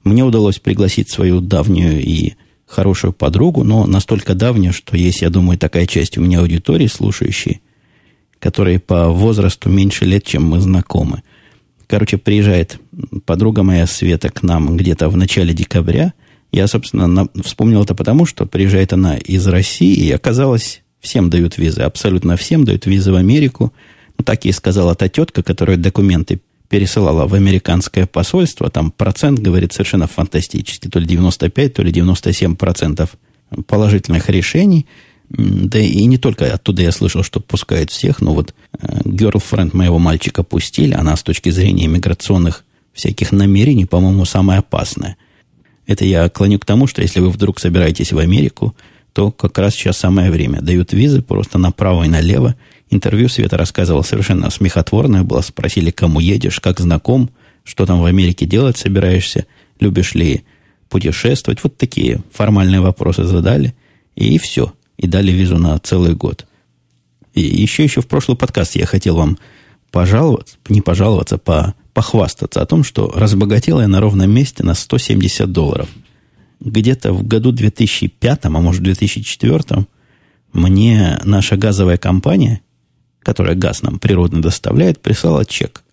мне 0.03 0.25
удалось 0.25 0.61
пригласить 0.61 1.11
свою 1.11 1.43
давнюю 1.43 2.03
и 2.03 2.37
хорошую 2.75 3.12
подругу, 3.12 3.62
но 3.62 3.87
настолько 3.87 4.35
давнюю, 4.35 4.73
что 4.73 4.97
есть, 4.97 5.23
я 5.23 5.31
думаю, 5.31 5.59
такая 5.59 5.87
часть 5.87 6.19
у 6.19 6.21
меня 6.21 6.40
аудитории, 6.40 6.88
слушающей, 6.88 7.62
которые 8.40 8.81
по 8.81 9.09
возрасту 9.09 9.71
меньше 9.71 10.04
лет, 10.04 10.25
чем 10.25 10.45
мы 10.45 10.61
знакомы. 10.61 11.23
Короче, 11.87 12.19
приезжает 12.19 12.81
подруга 13.26 13.62
моя 13.62 13.87
Света 13.87 14.28
к 14.31 14.43
нам 14.43 14.76
где-то 14.76 15.09
в 15.09 15.16
начале 15.16 15.54
декабря. 15.54 16.12
Я, 16.50 16.66
собственно, 16.66 17.07
на, 17.07 17.28
вспомнил 17.43 17.83
это 17.83 17.95
потому, 17.95 18.26
что 18.26 18.47
приезжает 18.47 18.93
она 18.93 19.16
из 19.16 19.47
России, 19.47 19.95
и 19.95 20.11
оказалось, 20.11 20.83
всем 21.00 21.31
дают 21.31 21.59
визы, 21.59 21.83
абсолютно 21.83 22.37
всем 22.37 22.64
дают 22.64 22.87
визы 22.87 23.12
в 23.12 23.16
Америку. 23.16 23.73
Ну, 24.19 24.25
так 24.25 24.45
ей 24.45 24.52
сказала 24.52 24.95
та 24.95 25.09
тетка, 25.09 25.43
которая 25.43 25.76
документы 25.76 26.40
пересылала 26.68 27.26
в 27.26 27.35
американское 27.35 28.06
посольство. 28.06 28.71
Там 28.71 28.90
процент, 28.90 29.38
говорит, 29.38 29.73
совершенно 29.73 30.06
фантастический. 30.06 30.90
То 30.90 30.99
ли 30.99 31.06
95, 31.06 31.75
то 31.75 31.83
ли 31.83 31.92
97 31.92 32.56
процентов 32.56 33.16
положительных 33.66 34.28
решений. 34.28 34.87
Да 35.28 35.78
и 35.78 36.04
не 36.04 36.18
только 36.18 36.52
оттуда 36.52 36.83
я 36.83 36.92
слышал, 36.92 37.23
что 37.23 37.40
пускают 37.40 37.90
всех, 37.90 38.21
но 38.21 38.35
вот 38.35 38.54
э, 38.73 38.99
girlfriend 39.04 39.71
моего 39.75 39.99
мальчика 39.99 40.42
пустили, 40.42 40.92
она 40.92 41.16
с 41.16 41.23
точки 41.23 41.49
зрения 41.49 41.87
миграционных 41.87 42.64
всяких 42.92 43.33
намерений, 43.33 43.87
по-моему, 43.87 44.25
самая 44.26 44.61
опасная. 44.61 45.16
Это 45.87 46.04
я 46.04 46.28
клоню 46.28 46.59
к 46.59 46.64
тому, 46.64 46.87
что 46.87 47.02
если 47.02 47.21
вы 47.21 47.30
вдруг 47.30 47.59
собираетесь 47.59 48.12
в 48.12 48.18
Америку, 48.18 48.75
то 49.14 49.30
как 49.30 49.56
раз 49.59 49.75
сейчас 49.75 49.97
самое 49.97 50.30
время. 50.30 50.61
Дают 50.61 50.92
визы 50.92 51.23
просто 51.23 51.56
направо 51.56 52.04
и 52.04 52.09
налево. 52.09 52.56
Интервью 52.90 53.28
Света 53.28 53.56
рассказывал 53.56 54.04
совершенно 54.04 54.50
смехотворное 54.50 55.23
было. 55.23 55.40
Спросили, 55.40 55.90
кому 55.90 56.21
едешь, 56.21 56.61
как 56.61 56.80
знаком, 56.80 57.30
что 57.62 57.87
там 57.87 58.02
в 58.02 58.04
Америке 58.04 58.44
делать 58.44 58.76
собираешься, 58.76 59.47
любишь 59.80 60.14
ли 60.14 60.44
путешествовать. 60.88 61.62
Вот 61.62 61.76
такие 61.76 62.21
формальные 62.33 62.80
вопросы 62.80 63.25
задали. 63.25 63.75
И 64.16 64.37
все 64.38 64.73
и 64.97 65.06
дали 65.06 65.33
визу 65.33 65.59
на 65.59 65.78
целый 65.78 66.14
год. 66.14 66.47
И 67.35 67.40
еще, 67.40 67.85
еще 67.85 68.00
в 68.00 68.06
прошлый 68.06 68.37
подкаст 68.37 68.76
я 68.76 68.87
хотел 68.87 69.16
вам 69.16 69.38
пожаловаться, 69.90 70.56
не 70.68 70.80
пожаловаться, 70.80 71.38
по, 71.38 71.75
похвастаться 71.92 72.61
о 72.61 72.66
том, 72.66 72.85
что 72.85 73.12
разбогател 73.14 73.80
я 73.80 73.88
на 73.88 74.00
ровном 74.00 74.30
месте 74.30 74.64
на 74.64 74.75
170 74.75 75.50
долларов. 75.50 75.88
Где-то 76.64 77.12
в 77.12 77.26
году 77.26 77.52
2005, 77.52 78.47
а 78.47 78.50
может 78.50 78.83
2004, 78.83 79.87
мне 80.52 81.21
наша 81.25 81.56
газовая 81.56 81.99
компания, 81.99 82.62
которая 83.23 83.54
газ 83.54 83.83
нам 83.83 83.99
природно 83.99 84.40
доставляет, 84.40 85.02
прислала 85.02 85.44
чек. 85.44 85.85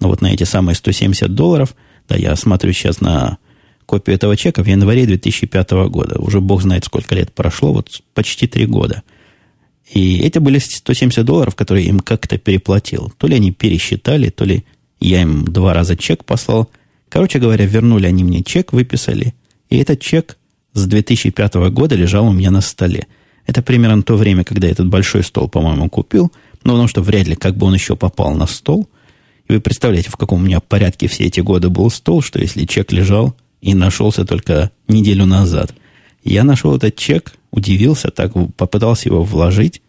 Но 0.00 0.08
вот 0.08 0.20
на 0.20 0.32
эти 0.32 0.42
самые 0.44 0.74
170 0.74 1.34
долларов, 1.34 1.74
да, 2.08 2.16
я 2.16 2.34
смотрю 2.36 2.72
сейчас 2.72 3.00
на 3.00 3.38
копию 3.86 4.16
этого 4.16 4.36
чека 4.36 4.62
в 4.62 4.66
январе 4.66 5.06
2005 5.06 5.70
года. 5.88 6.18
Уже 6.18 6.40
бог 6.40 6.62
знает, 6.62 6.84
сколько 6.84 7.14
лет 7.14 7.32
прошло, 7.32 7.72
вот 7.72 7.88
почти 8.14 8.46
три 8.46 8.66
года. 8.66 9.02
И 9.92 10.18
эти 10.18 10.38
были 10.38 10.58
170 10.58 11.24
долларов, 11.24 11.54
которые 11.54 11.86
им 11.86 12.00
как-то 12.00 12.38
переплатил. 12.38 13.12
То 13.16 13.28
ли 13.28 13.36
они 13.36 13.52
пересчитали, 13.52 14.30
то 14.30 14.44
ли 14.44 14.64
я 14.98 15.22
им 15.22 15.44
два 15.44 15.72
раза 15.72 15.96
чек 15.96 16.24
послал. 16.24 16.68
Короче 17.08 17.38
говоря, 17.38 17.64
вернули 17.64 18.06
они 18.06 18.24
мне 18.24 18.42
чек, 18.42 18.72
выписали. 18.72 19.34
И 19.68 19.78
этот 19.78 20.00
чек 20.00 20.36
с 20.72 20.86
2005 20.86 21.54
года 21.70 21.94
лежал 21.94 22.28
у 22.28 22.32
меня 22.32 22.50
на 22.50 22.60
столе. 22.60 23.06
Это 23.46 23.62
примерно 23.62 24.02
то 24.02 24.16
время, 24.16 24.44
когда 24.44 24.68
этот 24.68 24.88
большой 24.88 25.22
стол, 25.22 25.48
по-моему, 25.48 25.88
купил. 25.88 26.32
Но 26.64 26.72
потому 26.72 26.88
что 26.88 27.02
вряд 27.02 27.26
ли 27.26 27.36
как 27.36 27.56
бы 27.56 27.66
он 27.66 27.74
еще 27.74 27.96
попал 27.96 28.34
на 28.34 28.46
стол. 28.46 28.88
И 29.48 29.52
вы 29.52 29.60
представляете, 29.60 30.10
в 30.10 30.16
каком 30.16 30.40
у 30.40 30.44
меня 30.44 30.60
порядке 30.60 31.06
все 31.06 31.24
эти 31.24 31.40
годы 31.40 31.68
был 31.70 31.90
стол, 31.90 32.22
что 32.22 32.40
если 32.40 32.64
чек 32.64 32.92
лежал 32.92 33.36
и 33.60 33.74
нашелся 33.74 34.24
только 34.24 34.70
неделю 34.88 35.26
назад. 35.26 35.72
Я 36.24 36.42
нашел 36.42 36.76
этот 36.76 36.96
чек, 36.96 37.34
удивился, 37.52 38.10
так 38.10 38.32
попытался 38.56 39.08
его 39.08 39.22
вложить, 39.22 39.80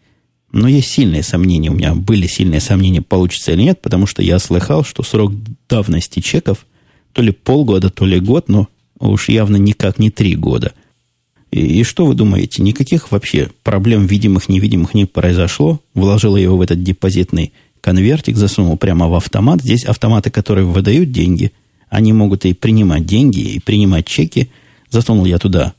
но 0.51 0.67
есть 0.67 0.89
сильные 0.89 1.23
сомнения, 1.23 1.69
у 1.69 1.73
меня 1.73 1.93
были 1.95 2.27
сильные 2.27 2.61
сомнения, 2.61 3.01
получится 3.01 3.51
или 3.51 3.63
нет, 3.63 3.81
потому 3.81 4.05
что 4.05 4.21
я 4.21 4.39
слыхал, 4.39 4.83
что 4.83 5.03
срок 5.03 5.33
давности 5.67 6.19
чеков 6.19 6.65
то 7.11 7.21
ли 7.21 7.31
полгода, 7.31 7.89
то 7.89 8.05
ли 8.05 8.19
год, 8.19 8.47
но 8.47 8.67
уж 8.99 9.29
явно 9.29 9.57
никак 9.57 9.99
не 9.99 10.09
три 10.09 10.35
года. 10.35 10.73
И, 11.51 11.79
и 11.79 11.83
что 11.83 12.05
вы 12.05 12.13
думаете, 12.13 12.61
никаких 12.61 13.11
вообще 13.11 13.49
проблем 13.63 14.05
видимых, 14.05 14.49
невидимых 14.49 14.93
не 14.93 15.05
произошло. 15.05 15.81
Вложил 15.93 16.35
его 16.35 16.57
в 16.57 16.61
этот 16.61 16.83
депозитный 16.83 17.53
конвертик, 17.81 18.35
засунул 18.35 18.77
прямо 18.77 19.07
в 19.07 19.15
автомат. 19.15 19.61
Здесь 19.61 19.85
автоматы, 19.85 20.29
которые 20.29 20.65
выдают 20.65 21.11
деньги– 21.11 21.51
они 21.89 22.13
могут 22.13 22.45
и 22.45 22.53
принимать 22.53 23.05
деньги, 23.05 23.39
и 23.39 23.59
принимать 23.59 24.05
чеки. 24.05 24.49
Засунул 24.89 25.25
я 25.25 25.37
туда 25.37 25.73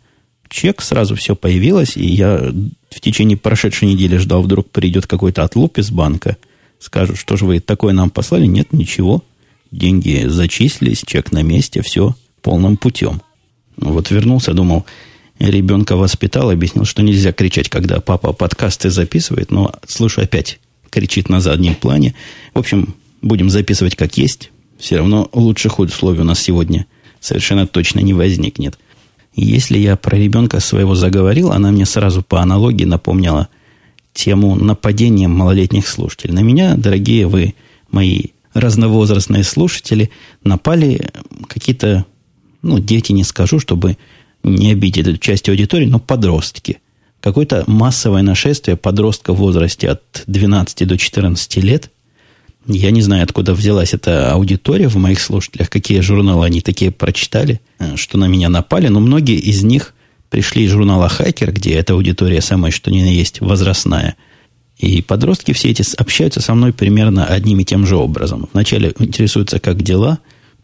чек, 0.48 0.80
сразу 0.80 1.14
все 1.14 1.36
появилось, 1.36 1.96
и 1.96 2.06
я 2.06 2.52
в 2.90 3.00
течение 3.00 3.36
прошедшей 3.36 3.88
недели 3.88 4.16
ждал, 4.16 4.42
вдруг 4.42 4.70
придет 4.70 5.06
какой-то 5.06 5.44
отлуп 5.44 5.78
из 5.78 5.90
банка, 5.90 6.38
скажут, 6.80 7.18
что 7.18 7.36
же 7.36 7.44
вы 7.44 7.60
такое 7.60 7.92
нам 7.92 8.08
послали? 8.08 8.46
Нет, 8.46 8.72
ничего. 8.72 9.22
Деньги 9.70 10.24
зачислились, 10.26 11.02
чек 11.06 11.32
на 11.32 11.42
месте, 11.42 11.82
все 11.82 12.14
полным 12.48 12.78
путем. 12.78 13.20
Вот 13.76 14.10
вернулся, 14.10 14.54
думал, 14.54 14.86
ребенка 15.38 15.96
воспитал, 15.96 16.48
объяснил, 16.48 16.86
что 16.86 17.02
нельзя 17.02 17.30
кричать, 17.30 17.68
когда 17.68 18.00
папа 18.00 18.32
подкасты 18.32 18.88
записывает, 18.88 19.50
но 19.50 19.74
слышу 19.86 20.22
опять 20.22 20.58
кричит 20.88 21.28
на 21.28 21.42
заднем 21.42 21.74
плане. 21.74 22.14
В 22.54 22.58
общем, 22.58 22.94
будем 23.20 23.50
записывать 23.50 23.96
как 23.96 24.16
есть 24.16 24.50
все 24.78 24.96
равно 24.96 25.28
лучших 25.34 25.78
условий 25.78 26.20
у 26.20 26.24
нас 26.24 26.40
сегодня 26.40 26.86
совершенно 27.20 27.66
точно 27.66 28.00
не 28.00 28.14
возникнет. 28.14 28.78
Если 29.34 29.76
я 29.76 29.96
про 29.96 30.16
ребенка 30.16 30.58
своего 30.60 30.94
заговорил, 30.94 31.52
она 31.52 31.70
мне 31.70 31.84
сразу 31.84 32.22
по 32.22 32.40
аналогии 32.40 32.84
напомнила 32.84 33.48
тему 34.14 34.54
нападения 34.54 35.28
малолетних 35.28 35.86
слушателей. 35.86 36.32
На 36.32 36.40
меня, 36.40 36.76
дорогие 36.76 37.26
вы, 37.26 37.54
мои 37.90 38.28
разновозрастные 38.54 39.44
слушатели, 39.44 40.10
напали 40.42 41.10
какие-то, 41.46 42.06
ну, 42.62 42.78
дети 42.78 43.12
не 43.12 43.24
скажу, 43.24 43.58
чтобы 43.60 43.96
не 44.42 44.72
обидеть 44.72 45.06
эту 45.06 45.18
часть 45.18 45.48
аудитории, 45.48 45.86
но 45.86 45.98
подростки. 45.98 46.78
Какое-то 47.20 47.64
массовое 47.66 48.22
нашествие 48.22 48.76
подростка 48.76 49.32
в 49.32 49.38
возрасте 49.38 49.90
от 49.90 50.24
12 50.26 50.86
до 50.86 50.96
14 50.96 51.56
лет– 51.58 51.90
я 52.68 52.90
не 52.90 53.00
знаю, 53.00 53.22
откуда 53.22 53.54
взялась 53.54 53.94
эта 53.94 54.32
аудитория 54.32 54.88
в 54.88 54.96
моих 54.96 55.20
слушателях, 55.20 55.70
какие 55.70 56.00
журналы 56.00 56.44
они 56.44 56.60
такие 56.60 56.90
прочитали, 56.90 57.62
э, 57.78 57.96
что 57.96 58.18
на 58.18 58.26
меня 58.26 58.50
напали, 58.50 58.88
но 58.88 59.00
многие 59.00 59.38
из 59.38 59.62
них 59.62 59.94
пришли 60.28 60.64
из 60.64 60.72
журнала 60.72 61.08
«Хакер», 61.08 61.52
где 61.52 61.72
эта 61.74 61.94
аудитория 61.94 62.42
самая, 62.42 62.70
что 62.70 62.90
ни 62.90 63.00
на 63.00 63.08
есть, 63.08 63.40
возрастная. 63.40 64.16
И 64.76 65.00
подростки 65.00 65.52
все 65.52 65.70
эти 65.70 65.82
общаются 65.96 66.42
со 66.42 66.54
мной 66.54 66.74
примерно 66.74 67.24
одним 67.24 67.60
и 67.60 67.64
тем 67.64 67.86
же 67.86 67.96
образом. 67.96 68.50
Вначале 68.52 68.92
интересуются, 68.98 69.58
как 69.58 69.82
дела, 69.82 70.18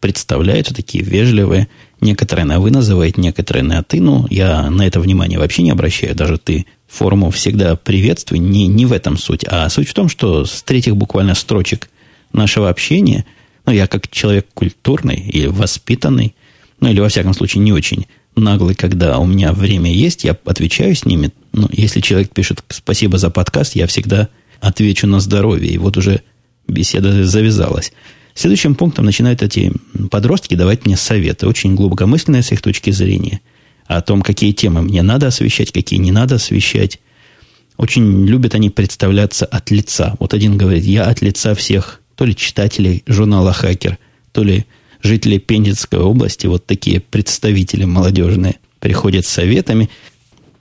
представляются 0.05 0.75
такие 0.75 1.03
вежливые. 1.03 1.67
Некоторые 2.03 2.45
на 2.45 2.61
«вы» 2.61 2.71
называют, 2.71 3.17
некоторые 3.17 3.63
на 3.63 3.83
«ты». 3.83 4.03
Ну, 4.03 4.27
я 4.29 4.69
на 4.69 4.87
это 4.87 5.01
внимание 5.01 5.39
вообще 5.39 5.63
не 5.63 5.71
обращаю. 5.71 6.15
Даже 6.15 6.37
«ты» 6.37 6.67
форму 6.87 7.31
всегда 7.31 7.75
приветствую. 7.75 8.43
Не, 8.43 8.67
не 8.67 8.85
в 8.85 8.93
этом 8.93 9.17
суть. 9.17 9.47
А 9.49 9.67
суть 9.71 9.89
в 9.89 9.95
том, 9.95 10.11
что 10.11 10.45
с 10.45 10.63
третьих 10.63 10.95
буквально 10.95 11.35
строчек 11.35 11.89
нашего 12.35 12.69
общения, 12.69 13.25
ну, 13.65 13.73
я 13.73 13.87
как 13.87 14.11
человек 14.11 14.47
культурный 14.53 15.17
и 15.17 15.47
воспитанный, 15.47 16.35
ну, 16.81 16.91
или, 16.91 17.01
во 17.01 17.09
всяком 17.09 17.33
случае, 17.33 17.65
не 17.65 17.73
очень 17.73 18.07
наглый, 18.37 18.75
когда 18.75 19.19
у 19.19 19.25
меня 19.25 19.55
время 19.55 19.91
есть, 19.91 20.25
я 20.25 20.37
отвечаю 20.45 20.95
с 20.95 21.07
ними. 21.07 21.31
Ну, 21.55 21.67
если 21.73 22.01
человек 22.03 22.29
пишет 22.29 22.63
«спасибо 22.69 23.17
за 23.17 23.31
подкаст», 23.31 23.75
я 23.75 23.87
всегда 23.87 24.29
отвечу 24.61 25.07
на 25.07 25.21
здоровье. 25.21 25.71
И 25.73 25.79
вот 25.79 25.97
уже 25.97 26.21
беседа 26.69 27.25
завязалась. 27.25 27.95
Следующим 28.35 28.75
пунктом 28.75 29.05
начинают 29.05 29.43
эти 29.43 29.73
подростки 30.11 30.55
давать 30.55 30.85
мне 30.85 30.97
советы, 30.97 31.47
очень 31.47 31.75
глубокомысленные 31.75 32.43
с 32.43 32.51
их 32.51 32.61
точки 32.61 32.91
зрения, 32.91 33.41
о 33.87 34.03
том, 34.03 34.23
какие 34.23 34.53
темы 34.53 34.83
мне 34.83 35.03
надо 35.03 35.29
освещать, 35.29 35.71
какие 35.73 36.01
не 36.01 36.11
надо 36.11 36.37
освещать. 36.37 37.01
Очень 37.77 38.27
любят 38.27 38.55
они 38.55 38.71
представляться 38.71 39.47
от 39.47 39.71
лица. 39.71 40.15
Вот 40.19 40.35
один 40.35 40.57
говорит, 40.57 40.85
я 40.85 41.05
от 41.05 41.23
лица 41.23 41.55
всех 41.55 42.01
то 42.17 42.25
ли 42.25 42.35
читателей 42.35 43.03
журнала 43.07 43.53
«Хакер», 43.53 43.99
то 44.33 44.43
ли 44.43 44.67
жителей 45.03 45.39
Пензенской 45.39 45.99
области, 45.99 46.47
вот 46.47 46.67
такие 46.67 47.01
представители 47.01 47.85
молодежные, 47.85 48.57
приходят 48.81 49.27
с 49.27 49.31
советами. 49.31 49.91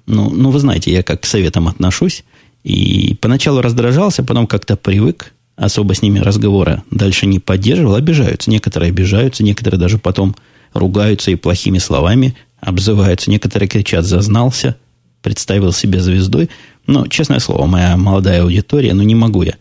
Ну, 0.05 0.29
ну, 0.29 0.51
вы 0.51 0.59
знаете, 0.59 0.91
я 0.91 1.01
как 1.01 1.21
к 1.21 1.25
советам 1.25 1.67
отношусь. 1.67 2.23
И 2.63 3.15
поначалу 3.19 3.61
раздражался, 3.61 4.23
потом 4.23 4.47
как-то 4.47 4.75
привык, 4.75 5.33
особо 5.55 5.93
с 5.93 6.01
ними 6.01 6.19
разговора 6.19 6.83
дальше 6.91 7.25
не 7.25 7.39
поддерживал, 7.39 7.95
обижаются. 7.95 8.49
Некоторые 8.49 8.89
обижаются, 8.89 9.43
некоторые 9.43 9.79
даже 9.79 9.97
потом 9.97 10.35
ругаются 10.73 11.31
и 11.31 11.35
плохими 11.35 11.77
словами 11.77 12.35
обзываются. 12.59 13.29
Некоторые 13.29 13.67
кричат 13.67 14.05
«зазнался», 14.05 14.75
представил 15.21 15.71
себя 15.71 16.01
звездой. 16.01 16.49
Но, 16.85 17.07
честное 17.07 17.39
слово, 17.39 17.65
моя 17.65 17.95
молодая 17.97 18.43
аудитория, 18.43 18.93
ну 18.93 19.03
не 19.03 19.15
могу 19.15 19.43
я 19.43 19.55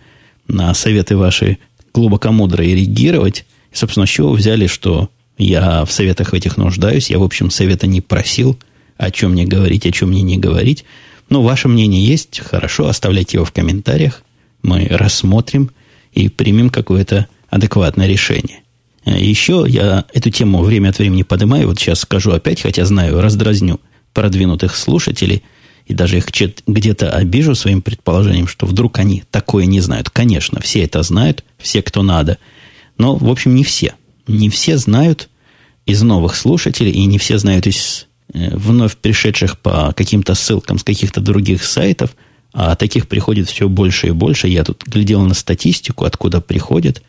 на 0.49 0.75
советы 0.75 1.17
ваши 1.17 1.59
глубокомудро 1.95 2.63
реагировать. 2.63 3.45
И, 3.73 3.77
собственно, 3.77 4.07
с 4.07 4.11
чего 4.11 4.33
взяли, 4.33 4.67
что 4.67 5.09
я 5.39 5.85
в 5.85 5.93
советах 5.93 6.35
этих 6.35 6.57
нуждаюсь. 6.57 7.11
Я, 7.11 7.19
в 7.19 7.23
общем, 7.23 7.51
совета 7.51 7.87
не 7.87 8.01
просил, 8.01 8.59
о 8.97 9.11
чем 9.11 9.33
мне 9.33 9.45
говорить, 9.45 9.87
о 9.87 9.93
чем 9.93 10.11
мне 10.11 10.23
не 10.23 10.37
говорить. 10.37 10.85
Но 11.29 11.43
ваше 11.43 11.69
мнение 11.69 12.05
есть, 12.05 12.41
хорошо, 12.41 12.89
оставляйте 12.89 13.39
его 13.39 13.45
в 13.45 13.53
комментариях. 13.53 14.23
мы 14.63 14.87
рассмотрим 14.91 15.71
и 16.13 16.29
примем 16.29 16.71
какое-то 16.71 17.27
адекватное 17.49 18.07
решение. 18.07 18.61
Э, 19.05 19.19
Еще 19.21 19.65
я 19.69 20.05
эту 20.13 20.31
тему 20.31 20.63
время 20.63 20.91
от 20.91 20.99
времени 20.99 21.23
поднимаю, 21.23 21.69
вот 21.69 21.79
сейчас 21.79 22.01
скажу 22.01 22.33
опять, 22.33 22.63
хотя 22.63 22.85
знаю, 22.85 23.21
раздразню 23.21 23.81
продвинутых 24.13 24.77
слушателей 24.77 25.43
и 25.87 25.95
даже 25.95 26.19
их 26.19 26.27
где-то 26.67 27.11
обижу 27.11 27.55
своим 27.55 27.83
предположением, 27.83 28.47
что 28.47 28.67
вдруг 28.67 28.99
они 28.99 29.25
такое 29.31 29.67
не 29.67 29.81
знают. 29.81 30.11
Конечно, 30.11 30.61
все 30.61 30.85
это 30.85 31.03
знают, 31.03 31.45
все, 31.59 31.83
кто 31.83 32.03
надо. 32.03 32.39
Но, 32.99 33.17
в 33.17 33.29
общем, 33.29 33.55
не 33.55 33.65
все. 33.65 33.95
Не 34.29 34.49
все 34.49 34.77
знают 34.77 35.29
из 35.87 36.03
новых 36.03 36.37
слушателей, 36.37 36.93
и 36.93 37.05
не 37.07 37.19
все 37.19 37.39
знают 37.39 37.67
из 37.67 38.07
э, 38.33 38.57
вновь 38.57 38.97
пришедших 38.97 39.59
по 39.59 39.93
каким-то 39.97 40.35
ссылкам 40.35 40.79
с 40.79 40.85
каких-то 40.85 41.21
других 41.21 41.65
сайтов, 41.65 42.15
а 42.53 42.77
таких 42.77 43.09
приходит 43.09 43.49
все 43.49 43.69
больше 43.69 44.09
и 44.09 44.11
больше. 44.11 44.49
Я 44.49 44.65
тут 44.65 44.85
глядел 44.85 45.23
на 45.23 45.35
статистику, 45.35 46.05
откуда 46.05 46.41
приходят. 46.41 47.03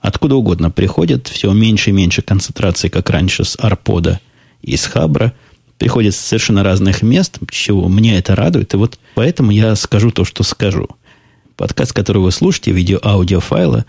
Откуда 0.00 0.36
угодно 0.36 0.70
приходят, 0.70 1.28
все 1.28 1.52
меньше 1.52 1.90
и 1.90 1.92
меньше 1.92 2.22
концентрации, 2.22 2.88
как 2.88 3.10
раньше, 3.10 3.44
с 3.44 3.56
Арпода 3.58 4.20
и 4.62 4.76
с 4.76 4.84
Хабра. 4.84 5.32
Приходят 5.76 6.14
с 6.14 6.18
совершенно 6.18 6.64
разных 6.64 7.02
мест, 7.02 7.38
чего 7.50 7.88
мне 7.88 8.18
это 8.18 8.34
радует. 8.34 8.74
И 8.74 8.76
вот 8.76 8.98
поэтому 9.14 9.52
я 9.52 9.74
скажу 9.76 10.10
то, 10.10 10.24
что 10.24 10.42
скажу. 10.42 10.88
Подкаст, 11.56 11.92
который 11.92 12.18
вы 12.18 12.32
слушаете, 12.32 12.72
видео-аудиофайла, 12.72 13.84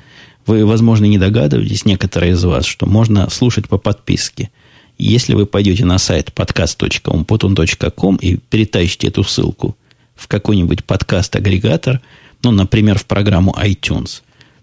вы, 0.45 0.65
возможно, 0.65 1.05
не 1.05 1.19
догадываетесь, 1.19 1.85
некоторые 1.85 2.33
из 2.33 2.43
вас, 2.43 2.65
что 2.65 2.87
можно 2.87 3.29
слушать 3.29 3.67
по 3.67 3.77
подписке. 3.77 4.49
Если 4.97 5.33
вы 5.33 5.45
пойдете 5.45 5.85
на 5.85 5.97
сайт 5.97 6.31
podcast.umputun.com 6.35 8.15
и 8.17 8.37
перетащите 8.37 9.07
эту 9.07 9.23
ссылку 9.23 9.75
в 10.19 10.27
какой-нибудь 10.27 10.83
подкаст-агрегатор, 10.83 12.01
ну, 12.43 12.51
например, 12.51 12.97
в 12.99 13.05
программу 13.05 13.55
iTunes, 13.59 14.21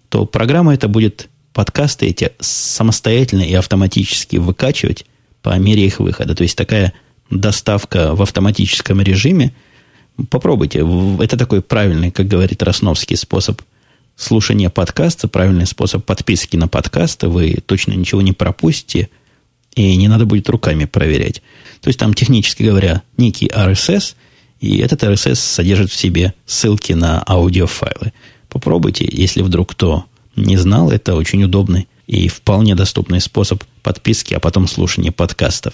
то 0.09 0.25
программа 0.25 0.73
эта 0.73 0.87
будет 0.87 1.29
подкасты 1.53 2.05
эти 2.05 2.31
самостоятельно 2.39 3.41
и 3.41 3.53
автоматически 3.53 4.37
выкачивать 4.37 5.05
по 5.41 5.57
мере 5.57 5.85
их 5.85 5.99
выхода. 5.99 6.35
То 6.35 6.43
есть 6.43 6.55
такая 6.55 6.93
доставка 7.29 8.15
в 8.15 8.21
автоматическом 8.21 9.01
режиме. 9.01 9.53
Попробуйте. 10.29 10.85
Это 11.19 11.37
такой 11.37 11.61
правильный, 11.61 12.11
как 12.11 12.27
говорит 12.27 12.63
Росновский, 12.63 13.17
способ 13.17 13.61
слушания 14.15 14.69
подкаста, 14.69 15.27
правильный 15.27 15.65
способ 15.65 16.05
подписки 16.05 16.57
на 16.57 16.67
подкасты. 16.67 17.27
Вы 17.27 17.57
точно 17.65 17.93
ничего 17.93 18.21
не 18.21 18.33
пропустите, 18.33 19.09
и 19.75 19.95
не 19.95 20.07
надо 20.07 20.25
будет 20.25 20.49
руками 20.49 20.85
проверять. 20.85 21.41
То 21.81 21.89
есть 21.89 21.99
там, 21.99 22.13
технически 22.13 22.63
говоря, 22.63 23.03
некий 23.17 23.47
RSS, 23.47 24.15
и 24.59 24.77
этот 24.77 25.03
RSS 25.03 25.35
содержит 25.35 25.91
в 25.91 25.95
себе 25.95 26.33
ссылки 26.45 26.93
на 26.93 27.23
аудиофайлы. 27.27 28.13
Попробуйте, 28.49 29.07
если 29.11 29.41
вдруг 29.41 29.71
кто 29.71 30.05
не 30.35 30.57
знал, 30.57 30.91
это 30.91 31.15
очень 31.15 31.43
удобный 31.43 31.87
и 32.07 32.27
вполне 32.27 32.75
доступный 32.75 33.19
способ 33.21 33.63
подписки, 33.83 34.33
а 34.33 34.39
потом 34.39 34.67
слушания 34.67 35.11
подкастов. 35.11 35.73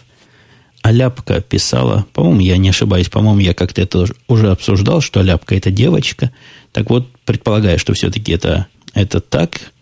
Аляпка 0.81 1.39
писала, 1.39 2.05
по-моему, 2.13 2.41
я 2.41 2.57
не 2.57 2.69
ошибаюсь, 2.69 3.07
по-моему, 3.07 3.39
я 3.39 3.53
как-то 3.53 3.81
это 3.81 4.05
уже 4.27 4.51
обсуждал, 4.51 4.99
что 4.99 5.21
Аляпка 5.21 5.55
это 5.55 5.71
девочка. 5.71 6.31
Так 6.73 6.89
вот, 6.89 7.07
предполагая, 7.25 7.77
что 7.77 7.93
все-таки 7.93 8.33
это, 8.33 8.67
это 8.93 9.21
так, 9.21 9.72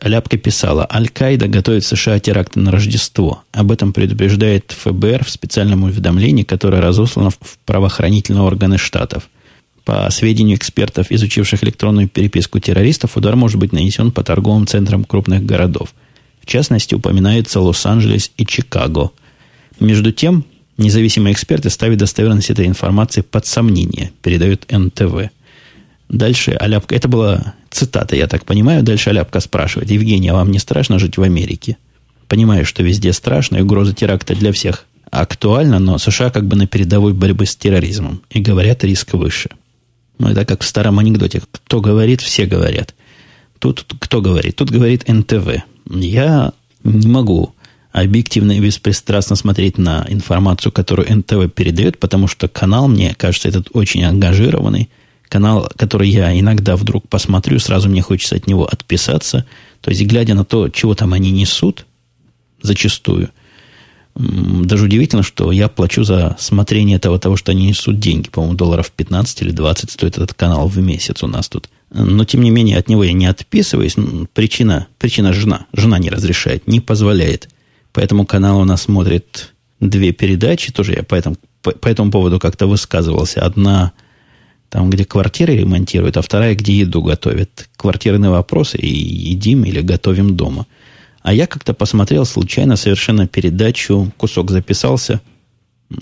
Аляпка 0.00 0.36
писала, 0.38 0.86
Аль-Каида 0.90 1.48
готовит 1.48 1.84
США 1.84 2.18
теракты 2.18 2.60
на 2.60 2.70
Рождество. 2.70 3.42
Об 3.52 3.70
этом 3.70 3.92
предупреждает 3.92 4.72
ФБР 4.72 5.24
в 5.24 5.30
специальном 5.30 5.84
уведомлении, 5.84 6.42
которое 6.42 6.80
разослано 6.80 7.30
в 7.30 7.58
правоохранительные 7.64 8.42
органы 8.42 8.78
штатов– 8.78 9.28
по 9.84 10.08
сведению 10.10 10.56
экспертов, 10.56 11.10
изучивших 11.10 11.64
электронную 11.64 12.08
переписку 12.08 12.60
террористов, 12.60 13.16
удар 13.16 13.34
может 13.34 13.58
быть 13.58 13.72
нанесен 13.72 14.12
по 14.12 14.22
торговым 14.22 14.66
центрам 14.66 15.04
крупных 15.04 15.44
городов. 15.44 15.94
В 16.40 16.46
частности, 16.46 16.94
упоминается 16.94 17.60
Лос-Анджелес 17.60 18.30
и 18.36 18.46
Чикаго. 18.46 19.10
Между 19.78 20.12
тем, 20.12 20.44
независимые 20.76 21.32
эксперты 21.32 21.70
ставят 21.70 21.98
достоверность 21.98 22.50
этой 22.50 22.66
информации 22.66 23.22
под 23.22 23.46
сомнение, 23.46 24.12
передают 24.22 24.70
НТВ. 24.70 25.30
Дальше 26.08 26.52
Аляпка, 26.52 26.94
это 26.94 27.08
была 27.08 27.54
цитата, 27.70 28.16
я 28.16 28.26
так 28.26 28.44
понимаю, 28.44 28.82
дальше 28.82 29.10
Аляпка 29.10 29.40
спрашивает, 29.40 29.90
Евгений, 29.90 30.28
а 30.28 30.34
вам 30.34 30.50
не 30.50 30.58
страшно 30.58 30.98
жить 30.98 31.16
в 31.16 31.22
Америке? 31.22 31.76
Понимаю, 32.28 32.64
что 32.64 32.82
везде 32.82 33.12
страшно, 33.12 33.56
и 33.56 33.62
угроза 33.62 33.94
теракта 33.94 34.34
для 34.34 34.52
всех 34.52 34.86
актуальна, 35.10 35.78
но 35.78 35.98
США 35.98 36.30
как 36.30 36.46
бы 36.46 36.56
на 36.56 36.66
передовой 36.66 37.12
борьбы 37.12 37.46
с 37.46 37.56
терроризмом, 37.56 38.22
и 38.30 38.40
говорят, 38.40 38.84
риск 38.84 39.14
выше. 39.14 39.50
Ну, 40.18 40.28
это 40.28 40.44
как 40.44 40.62
в 40.62 40.66
старом 40.66 40.98
анекдоте. 40.98 41.42
Кто 41.50 41.80
говорит, 41.80 42.20
все 42.20 42.44
говорят. 42.44 42.94
Тут 43.58 43.86
кто 43.98 44.20
говорит? 44.20 44.56
Тут 44.56 44.70
говорит 44.70 45.08
НТВ. 45.08 45.62
Я 45.88 46.52
не 46.84 47.08
могу 47.08 47.54
объективно 47.92 48.52
и 48.52 48.60
беспристрастно 48.60 49.34
смотреть 49.34 49.78
на 49.78 50.06
информацию, 50.08 50.72
которую 50.72 51.10
НТВ 51.16 51.52
передает, 51.52 51.98
потому 51.98 52.28
что 52.28 52.48
канал, 52.48 52.86
мне 52.86 53.14
кажется, 53.14 53.48
этот 53.48 53.68
очень 53.72 54.04
ангажированный. 54.04 54.88
Канал, 55.30 55.70
который 55.76 56.10
я 56.10 56.38
иногда 56.38 56.76
вдруг 56.76 57.08
посмотрю, 57.08 57.58
сразу 57.60 57.88
мне 57.88 58.02
хочется 58.02 58.34
от 58.34 58.46
него 58.48 58.66
отписаться. 58.66 59.46
То 59.80 59.90
есть, 59.90 60.02
глядя 60.02 60.34
на 60.34 60.44
то, 60.44 60.68
чего 60.68 60.94
там 60.94 61.12
они 61.12 61.30
несут, 61.30 61.86
зачастую, 62.60 63.30
даже 64.16 64.84
удивительно, 64.84 65.22
что 65.22 65.52
я 65.52 65.68
плачу 65.68 66.02
за 66.02 66.36
смотрение 66.38 66.98
того, 66.98 67.18
того, 67.18 67.36
что 67.36 67.52
они 67.52 67.68
несут 67.68 68.00
деньги. 68.00 68.28
По-моему, 68.28 68.56
долларов 68.56 68.90
15 68.90 69.42
или 69.42 69.50
20 69.52 69.90
стоит 69.90 70.16
этот 70.16 70.34
канал 70.34 70.66
в 70.66 70.78
месяц 70.78 71.22
у 71.22 71.28
нас 71.28 71.48
тут. 71.48 71.70
Но, 71.90 72.24
тем 72.24 72.42
не 72.42 72.50
менее, 72.50 72.78
от 72.78 72.88
него 72.88 73.04
я 73.04 73.12
не 73.12 73.26
отписываюсь. 73.26 73.94
Причина, 74.34 74.88
причина 74.98 75.32
жена. 75.32 75.66
Жена 75.72 75.98
не 76.00 76.10
разрешает, 76.10 76.66
не 76.66 76.80
позволяет. 76.80 77.48
Поэтому 77.92 78.26
канал 78.26 78.60
у 78.60 78.64
нас 78.64 78.82
смотрит 78.82 79.54
две 79.78 80.12
передачи. 80.12 80.72
Тоже 80.72 80.94
я 80.94 81.02
по 81.04 81.14
этому, 81.14 81.36
по, 81.62 81.70
по 81.70 81.88
этому 81.88 82.10
поводу 82.10 82.40
как-то 82.40 82.66
высказывался. 82.66 83.42
Одна 83.42 83.92
там, 84.70 84.88
где 84.88 85.04
квартиры 85.04 85.56
ремонтируют, 85.56 86.16
а 86.16 86.22
вторая, 86.22 86.54
где 86.54 86.72
еду 86.72 87.02
готовят. 87.02 87.68
Квартирные 87.76 88.30
вопросы 88.30 88.78
и 88.78 88.88
едим 88.88 89.64
или 89.64 89.82
готовим 89.82 90.36
дома– 90.36 90.66
а 91.22 91.34
я 91.34 91.46
как-то 91.46 91.74
посмотрел 91.74 92.24
случайно 92.24 92.76
совершенно 92.76 93.26
передачу, 93.26 94.12
кусок 94.16 94.50
записался 94.50 95.20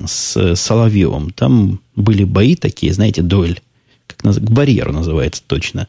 с 0.04 0.54
Соловьевым. 0.54 1.30
Там 1.30 1.80
были 1.96 2.24
бои 2.24 2.54
такие, 2.54 2.92
знаете, 2.92 3.22
дуэль. 3.22 3.60
Как 4.06 4.22
наз... 4.22 4.36
К 4.36 4.50
барьеру 4.50 4.92
называется 4.92 5.42
точно. 5.46 5.88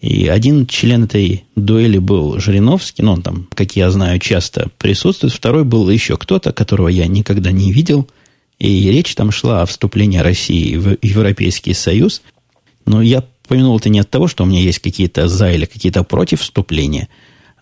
И 0.00 0.28
один 0.28 0.66
член 0.66 1.04
этой 1.04 1.44
дуэли 1.56 1.98
был 1.98 2.38
Жириновский, 2.38 3.02
ну, 3.02 3.12
он 3.12 3.22
там, 3.22 3.48
как 3.54 3.76
я 3.76 3.90
знаю, 3.90 4.18
часто 4.18 4.70
присутствует. 4.78 5.32
Второй 5.32 5.64
был 5.64 5.88
еще 5.90 6.16
кто-то, 6.16 6.52
которого 6.52 6.88
я 6.88 7.06
никогда 7.06 7.52
не 7.52 7.72
видел. 7.72 8.08
И 8.60 8.90
речь 8.90 9.14
там 9.14 9.32
шла 9.32 9.62
о 9.62 9.66
вступлении 9.66 10.18
России 10.18 10.76
в 10.76 10.96
Европейский 11.02 11.74
Союз. 11.74 12.22
Но 12.86 13.02
я 13.02 13.24
помянул 13.48 13.76
это 13.78 13.88
не 13.88 13.98
от 13.98 14.10
того, 14.10 14.28
что 14.28 14.44
у 14.44 14.46
меня 14.46 14.60
есть 14.60 14.78
какие-то 14.78 15.26
за 15.26 15.50
или 15.50 15.64
какие-то 15.64 16.04
против 16.04 16.42
вступления, 16.42 17.08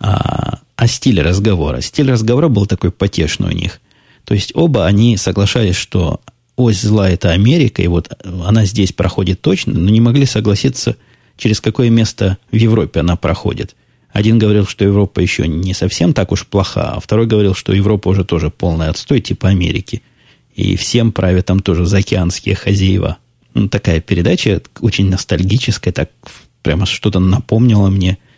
а 0.00 0.58
о 0.76 0.86
стиле 0.86 1.22
разговора. 1.22 1.80
Стиль 1.80 2.10
разговора 2.10 2.48
был 2.48 2.66
такой 2.66 2.90
потешный 2.90 3.48
у 3.48 3.52
них. 3.52 3.80
То 4.24 4.34
есть 4.34 4.52
оба 4.54 4.86
они 4.86 5.16
соглашались, 5.16 5.76
что 5.76 6.20
ось 6.56 6.80
зла 6.80 7.08
это 7.08 7.30
Америка, 7.30 7.80
и 7.80 7.86
вот 7.86 8.10
она 8.24 8.64
здесь 8.64 8.92
проходит 8.92 9.40
точно, 9.40 9.74
но 9.74 9.90
не 9.90 10.00
могли 10.00 10.26
согласиться, 10.26 10.96
через 11.36 11.60
какое 11.60 11.88
место 11.88 12.36
в 12.50 12.56
Европе 12.56 13.00
она 13.00 13.16
проходит. 13.16 13.76
Один 14.12 14.38
говорил, 14.38 14.66
что 14.66 14.84
Европа 14.84 15.20
еще 15.20 15.46
не 15.46 15.72
совсем 15.72 16.12
так 16.12 16.32
уж 16.32 16.46
плоха, 16.46 16.94
а 16.94 17.00
второй 17.00 17.26
говорил, 17.26 17.54
что 17.54 17.72
Европа 17.72 18.08
уже 18.08 18.24
тоже 18.24 18.50
полный 18.50 18.88
отстой, 18.88 19.20
типа 19.20 19.48
Америки. 19.48 20.02
И 20.58 20.76
всем 20.76 21.12
правят 21.12 21.46
там 21.46 21.60
тоже 21.60 21.86
заокеанские 21.86 22.54
хозяева. 22.54 23.18
Ну, 23.54 23.68
такая 23.68 24.00
передача 24.00 24.60
очень 24.80 25.08
ностальгическая, 25.08 25.92
так 25.92 26.10
прямо 26.62 26.84
что-то 26.86 27.20
напомнила 27.20 27.88
мне– 27.88 28.18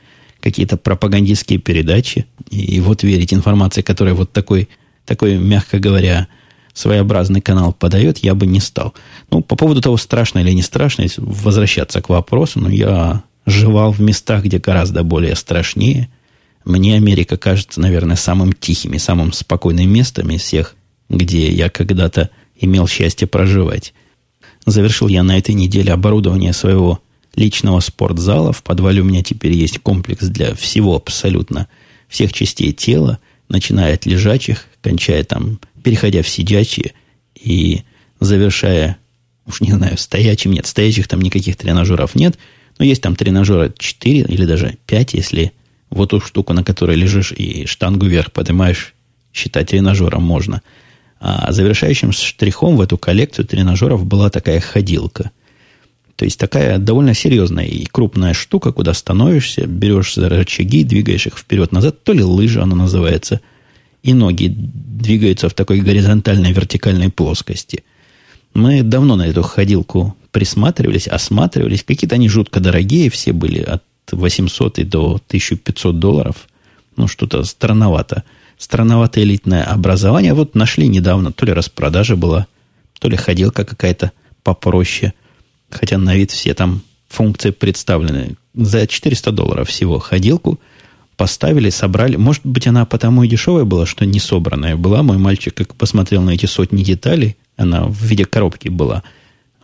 какие-то 0.41 0.77
пропагандистские 0.77 1.59
передачи, 1.59 2.27
и 2.51 2.81
вот 2.81 3.03
верить 3.03 3.33
информации, 3.33 3.83
которая 3.83 4.15
вот 4.15 4.33
такой, 4.33 4.69
такой, 5.05 5.37
мягко 5.39 5.79
говоря, 5.79 6.29
своеобразный 6.73 7.41
канал 7.41 7.73
подает, 7.73 8.19
я 8.19 8.35
бы 8.35 8.47
не 8.47 8.61
стал. 8.61 8.95
Ну, 9.31 9.43
по 9.43 9.57
поводу 9.57 9.81
того, 9.81 9.97
страшно 9.97 10.39
или 10.39 10.53
не 10.53 10.63
страшно, 10.63 11.05
возвращаться 11.19 12.01
к 12.01 12.09
вопросу, 12.09 12.61
ну, 12.61 12.69
я 12.69 13.23
жевал 13.47 13.93
в 13.93 14.01
местах, 14.01 14.45
где 14.45 14.59
гораздо 14.59 15.03
более 15.03 15.35
страшнее. 15.35 16.09
Мне 16.65 16.97
Америка 16.97 17.37
кажется, 17.37 17.81
наверное, 17.81 18.17
самым 18.17 18.53
тихим 18.53 18.93
и 18.93 18.99
самым 18.99 19.33
спокойным 19.33 19.91
местом 19.91 20.31
из 20.31 20.43
всех, 20.43 20.75
где 21.11 21.51
я 21.51 21.69
когда-то 21.69 22.31
имел 22.59 22.87
счастье 22.89 23.27
проживать. 23.27 23.93
Завершил 24.65 25.09
я 25.09 25.23
на 25.23 25.37
этой 25.37 25.55
неделе 25.55 25.93
оборудование 25.93 26.53
своего 26.53 27.01
личного 27.35 27.81
спортзала. 27.81 28.53
В 28.53 28.63
подвале 28.63 29.03
у 29.03 29.05
меня 29.05 29.23
теперь 29.23 29.53
есть 29.53 29.81
комплекс 29.81 30.27
для 30.27 30.55
всего 30.55 30.97
абсолютно, 30.97 31.69
всех 32.09 32.33
частей 32.33 32.73
тела, 32.73 33.19
начиная 33.49 33.95
от 33.95 34.07
лежачих, 34.07 34.67
кончая 34.83 35.25
там, 35.25 35.61
переходя 35.83 36.23
в 36.23 36.29
сидячие 36.29 36.93
и 37.35 37.83
завершая, 38.21 38.99
уж 39.47 39.61
не 39.61 39.73
знаю, 39.73 39.99
стоячим 39.99 40.53
нет, 40.53 40.67
стоячих 40.67 41.09
там 41.09 41.21
никаких 41.21 41.57
тренажеров 41.57 42.15
нет, 42.15 42.39
Ну, 42.79 42.85
есть 42.85 43.03
там 43.03 43.17
тренажера 43.17 43.73
4 43.77 44.21
или 44.21 44.45
даже 44.45 44.77
5, 44.87 45.15
если 45.15 45.53
вот 45.91 46.11
ту 46.11 46.21
штуку, 46.21 46.53
на 46.53 46.63
которой 46.63 46.97
лежишь 46.97 47.33
и 47.33 47.67
штангу 47.67 48.07
вверх 48.07 48.33
поднимаешь, 48.33 48.95
считать 49.33 49.69
тренажером 49.69 50.23
можно. 50.23 50.63
А 51.21 51.53
завершающим 51.53 52.13
штрихом 52.13 52.77
в 52.77 52.81
эту 52.81 52.97
коллекцию 52.97 53.47
тренажеров 53.47 54.07
была 54.07 54.31
такая 54.31 54.59
ходилка. 54.59 55.31
То 56.17 56.25
есть 56.25 56.39
такая 56.39 56.79
довольно 56.79 57.15
серьезная 57.15 57.67
и 57.67 57.85
крупная 57.85 58.35
штука, 58.35 58.73
куда 58.73 58.95
становишься, 58.95 59.67
берешь 59.67 60.15
за 60.15 60.29
рычаги, 60.29 60.83
двигаешь 60.85 61.27
их 61.27 61.39
вперед-назад, 61.39 62.03
то 62.05 62.13
ли 62.13 62.23
лыжа 62.23 62.63
она 62.63 62.75
называется, 62.75 63.41
и 64.03 64.15
ноги 64.15 64.49
двигаются 64.49 65.49
в 65.49 65.55
такой 65.55 65.81
горизонтальной 65.81 66.53
вертикальной 66.53 67.11
плоскости. 67.11 67.85
Мы 68.55 68.83
давно 68.83 69.17
на 69.17 69.27
эту 69.27 69.43
ходилку 69.43 70.17
присматривались, 70.31 71.07
осматривались. 71.07 71.85
Какие-то 71.85 72.17
они 72.17 72.29
жутко 72.29 72.61
дорогие, 72.61 73.11
все 73.11 73.33
были 73.33 73.61
от 73.63 73.83
800 74.11 74.79
и 74.79 74.85
до 74.85 75.15
1500 75.27 75.99
долларов. 75.99 76.49
Ну, 76.97 77.09
что-то 77.09 77.45
странновато. 77.45 78.25
Странновато 78.61 79.23
элитное 79.23 79.65
образование. 79.65 80.35
Вот 80.35 80.55
нашли 80.55 80.87
недавно, 80.87 81.33
то 81.33 81.47
ли 81.47 81.55
распродажа 81.55 82.15
была, 82.15 82.47
то 82.99 83.09
ли 83.09 83.17
ходилка 83.17 83.65
какая-то 83.65 84.13
попроще. 84.43 85.15
Хотя 85.71 85.97
на 85.97 86.15
вид 86.15 86.31
все 86.31 86.53
там 86.53 86.83
функции 87.09 87.53
представлены. 87.53 88.37
За 88.53 88.87
400 88.87 89.33
долларов 89.33 89.71
всего 89.71 89.99
ходилку 89.99 90.61
поставили, 91.17 91.71
собрали. 91.71 92.17
Может 92.17 92.45
быть, 92.45 92.67
она 92.67 92.85
потому 92.85 93.23
и 93.23 93.29
дешевая 93.29 93.65
была, 93.65 93.87
что 93.87 94.05
не 94.05 94.21
собранная 94.21 94.77
была. 94.77 95.03
Мой 95.03 95.17
мальчик, 95.17 95.55
как 95.55 95.75
посмотрел 95.75 96.21
на 96.21 96.33
эти 96.33 96.45
сотни 96.45 96.83
деталей, 96.83 97.39
она 97.57 97.85
в 97.85 98.03
виде 98.03 98.27
коробки 98.27 98.69
была, 98.69 99.03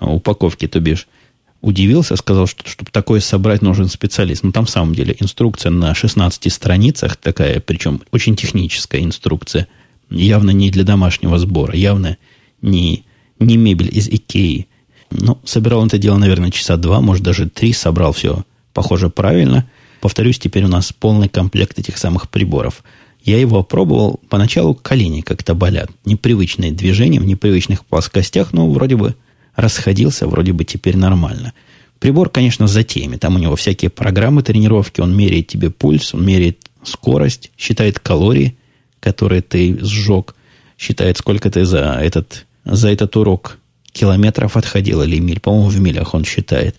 упаковки, 0.01 0.67
то 0.69 0.81
бишь, 0.81 1.07
удивился, 1.67 2.15
сказал, 2.15 2.47
что 2.47 2.69
чтобы 2.69 2.93
такое 2.93 3.19
собрать, 3.19 3.61
нужен 3.61 3.89
специалист. 3.89 4.45
Но 4.45 4.53
там 4.53 4.67
в 4.67 4.71
самом 4.71 4.95
деле 4.95 5.17
инструкция 5.19 5.71
на 5.71 5.95
16 5.95 6.53
страницах 6.53 7.17
такая, 7.17 7.61
причем 7.61 8.01
очень 8.13 8.37
техническая 8.37 9.03
инструкция. 9.03 9.67
Явно 10.09 10.51
не 10.51 10.71
для 10.71 10.85
домашнего 10.85 11.39
сбора, 11.41 11.75
явно 11.75 12.19
не, 12.63 13.05
не 13.41 13.57
мебель 13.57 13.91
из 13.93 14.09
Икеи. 14.09 14.69
Ну, 15.11 15.39
собирал 15.45 15.81
он 15.81 15.89
это 15.89 15.99
дело, 15.99 16.17
наверное, 16.19 16.53
часа 16.53 16.77
два, 16.77 17.01
может, 17.01 17.25
даже 17.25 17.49
три, 17.49 17.73
собрал 17.73 18.13
все, 18.13 18.45
похоже, 18.73 19.11
правильно. 19.11 19.69
Повторюсь, 20.01 20.39
теперь 20.39 20.65
у 20.65 20.69
нас 20.69 20.93
полный 20.93 21.29
комплект 21.29 21.81
этих 21.81 21.99
самых 21.99 22.31
приборов. 22.31 22.85
Я 23.25 23.41
его 23.41 23.59
опробовал, 23.59 24.21
поначалу 24.29 24.77
колени 24.77 25.21
как-то 25.21 25.55
болят. 25.55 25.91
Непривычные 26.05 26.71
движения 26.71 27.19
в 27.19 27.27
непривычных 27.27 27.85
плоскостях, 27.85 28.53
но 28.53 28.71
вроде 28.71 28.95
бы 28.95 29.17
расходился, 29.57 30.29
вроде 30.29 30.53
бы 30.53 30.64
теперь 30.64 30.97
нормально. 30.97 31.53
Прибор, 31.99 32.29
конечно, 32.29 32.66
за 32.66 32.85
теми. 32.85 33.16
Там 33.16 33.37
у 33.37 33.38
него 33.38 33.57
всякие 33.57 33.90
программы 33.90 34.42
тренировки. 34.42 35.01
Он 35.01 35.16
меряет 35.16 35.49
тебе 35.49 35.71
пульс, 35.71 36.14
он 36.14 36.25
меряет 36.25 36.59
скорость, 36.85 37.51
считает 37.57 37.99
калории, 37.99 38.57
которые 39.01 39.42
ты 39.42 39.79
сжег, 39.83 40.35
считает, 40.79 41.16
сколько 41.16 41.51
ты 41.51 41.64
за 41.64 41.99
этот, 42.01 42.47
за 42.64 42.90
этот 42.90 43.16
урок 43.16 43.59
километров 43.92 44.57
отходил 44.57 45.03
или 45.03 45.19
миль. 45.19 45.40
По-моему, 45.40 45.69
в 45.69 45.81
милях 45.81 46.14
он 46.14 46.25
считает. 46.25 46.77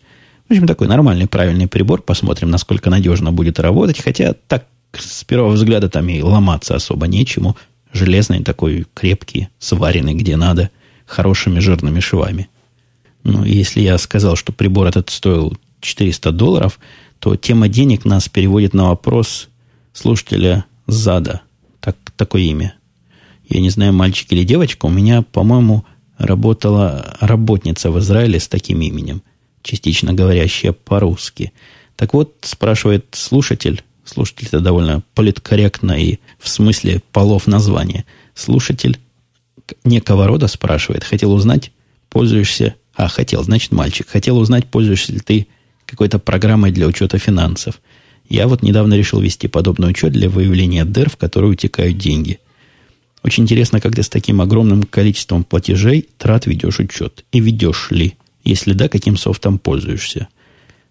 В 0.47 0.51
общем, 0.51 0.67
такой 0.67 0.87
нормальный, 0.87 1.27
правильный 1.27 1.67
прибор. 1.67 2.01
Посмотрим, 2.03 2.51
насколько 2.51 2.89
надежно 2.89 3.31
будет 3.31 3.59
работать. 3.59 3.99
Хотя 3.99 4.33
так, 4.47 4.65
с 4.93 5.23
первого 5.23 5.51
взгляда, 5.51 5.89
там 5.89 6.07
и 6.09 6.21
ломаться 6.21 6.75
особо 6.75 7.07
нечему. 7.07 7.57
Железный 7.91 8.43
такой, 8.43 8.85
крепкий, 8.93 9.49
сваренный 9.57 10.13
где 10.13 10.35
надо, 10.35 10.69
хорошими 11.05 11.59
жирными 11.59 11.99
швами. 11.99 12.49
Ну, 13.27 13.43
если 13.43 13.81
я 13.81 13.97
сказал, 13.97 14.37
что 14.37 14.53
прибор 14.53 14.87
этот 14.87 15.09
стоил 15.09 15.57
400 15.81 16.31
долларов, 16.31 16.79
то 17.19 17.35
тема 17.35 17.67
денег 17.67 18.05
нас 18.05 18.29
переводит 18.29 18.73
на 18.73 18.87
вопрос 18.87 19.49
слушателя 19.91 20.63
Зада. 20.87 21.41
Так, 21.81 21.97
такое 22.15 22.43
имя. 22.43 22.75
Я 23.49 23.59
не 23.59 23.69
знаю, 23.69 23.91
мальчик 23.91 24.31
или 24.31 24.45
девочка. 24.45 24.85
У 24.85 24.89
меня, 24.89 25.23
по-моему, 25.23 25.83
работала 26.17 27.17
работница 27.19 27.91
в 27.91 27.99
Израиле 27.99 28.39
с 28.39 28.47
таким 28.47 28.81
именем, 28.81 29.21
частично 29.61 30.13
говорящая 30.13 30.71
по-русски. 30.71 31.51
Так 31.97 32.13
вот, 32.13 32.33
спрашивает 32.43 33.07
слушатель, 33.11 33.83
слушатель 34.05 34.47
это 34.47 34.61
довольно 34.61 35.03
политкорректно 35.15 36.01
и 36.01 36.19
в 36.39 36.47
смысле 36.47 37.01
полов 37.11 37.45
названия. 37.45 38.05
Слушатель 38.35 38.97
некого 39.83 40.27
рода 40.27 40.47
спрашивает, 40.47 41.03
хотел 41.03 41.33
узнать, 41.33 41.73
пользуешься 42.07 42.75
а, 42.97 43.07
хотел, 43.07 43.43
значит, 43.43 43.71
мальчик. 43.71 44.07
Хотел 44.10 44.39
узнать, 44.39 44.65
пользуешься 44.65 45.13
ли 45.13 45.19
ты 45.19 45.47
какой-то 45.86 46.17
программой 46.17 46.71
для 46.71 46.88
учета 46.88 47.19
финансов. 47.19 47.79
Я 48.27 48.47
вот 48.47 48.63
недавно 48.63 48.95
решил 48.95 49.21
вести 49.21 49.47
подобный 49.47 49.91
учет 49.91 50.12
для 50.12 50.29
выявления 50.29 50.83
дыр, 50.83 51.10
в 51.10 51.15
которые 51.15 51.51
утекают 51.51 51.97
деньги. 51.97 52.39
Очень 53.23 53.43
интересно, 53.43 53.79
как 53.79 53.95
ты 53.95 54.01
с 54.01 54.10
таким 54.10 54.41
огромным 54.41 54.83
количеством 54.83 55.43
платежей 55.43 56.10
трат 56.17 56.47
ведешь 56.47 56.79
учет. 56.79 57.23
И 57.31 57.39
ведешь 57.39 57.91
ли? 57.91 58.15
Если 58.43 58.73
да, 58.73 58.89
каким 58.89 59.15
софтом 59.15 59.60
пользуешься? 59.60 60.27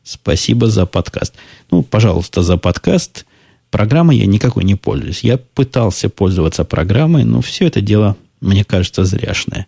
Спасибо 0.05 0.69
за 0.69 0.87
подкаст. 0.87 1.35
Ну, 1.73 1.83
пожалуйста, 1.83 2.42
за 2.42 2.57
подкаст. 2.57 3.27
Программой 3.71 4.19
я 4.19 4.27
никакой 4.27 4.62
не 4.62 4.77
пользуюсь. 4.77 5.25
Я 5.25 5.38
пытался 5.38 6.09
пользоваться 6.09 6.64
программой, 6.64 7.25
но 7.25 7.40
все 7.40 7.66
это 7.66 7.81
дело, 7.81 8.16
мне 8.40 8.62
кажется, 8.62 9.05
зряшное. 9.05 9.66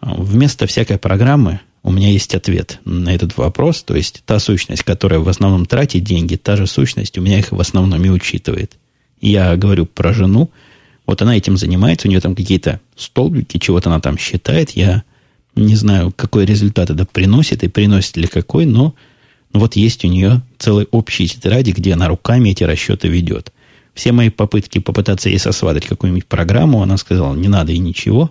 Вместо 0.00 0.68
всякой 0.68 0.98
программы 0.98 1.60
у 1.82 1.92
меня 1.92 2.08
есть 2.08 2.34
ответ 2.34 2.78
на 2.84 3.14
этот 3.14 3.36
вопрос. 3.36 3.82
То 3.82 3.96
есть 3.96 4.22
та 4.26 4.38
сущность, 4.38 4.82
которая 4.82 5.20
в 5.20 5.28
основном 5.28 5.66
тратит 5.66 6.04
деньги, 6.04 6.36
та 6.36 6.56
же 6.56 6.66
сущность 6.66 7.16
у 7.18 7.20
меня 7.20 7.38
их 7.38 7.52
в 7.52 7.60
основном 7.60 8.04
и 8.04 8.08
учитывает. 8.08 8.76
Я 9.20 9.56
говорю 9.56 9.86
про 9.86 10.12
жену. 10.12 10.50
Вот 11.06 11.22
она 11.22 11.36
этим 11.36 11.56
занимается, 11.56 12.06
у 12.06 12.10
нее 12.10 12.20
там 12.20 12.34
какие-то 12.34 12.80
столбики, 12.96 13.58
чего-то 13.58 13.90
она 13.90 14.00
там 14.00 14.16
считает. 14.16 14.70
Я 14.70 15.02
не 15.56 15.74
знаю, 15.74 16.12
какой 16.14 16.44
результат 16.44 16.90
это 16.90 17.04
приносит 17.04 17.64
и 17.64 17.68
приносит 17.68 18.16
ли 18.16 18.26
какой, 18.26 18.66
но 18.66 18.94
вот 19.52 19.74
есть 19.74 20.04
у 20.04 20.08
нее 20.08 20.42
целый 20.58 20.86
общий 20.90 21.26
тетради, 21.26 21.72
где 21.72 21.94
она 21.94 22.08
руками 22.08 22.50
эти 22.50 22.62
расчеты 22.62 23.08
ведет. 23.08 23.52
Все 23.94 24.12
мои 24.12 24.28
попытки 24.30 24.78
попытаться 24.78 25.28
ей 25.28 25.38
сосватать 25.38 25.86
какую-нибудь 25.86 26.26
программу, 26.26 26.82
она 26.82 26.96
сказала, 26.96 27.34
не 27.34 27.48
надо 27.48 27.72
и 27.72 27.78
ничего. 27.78 28.30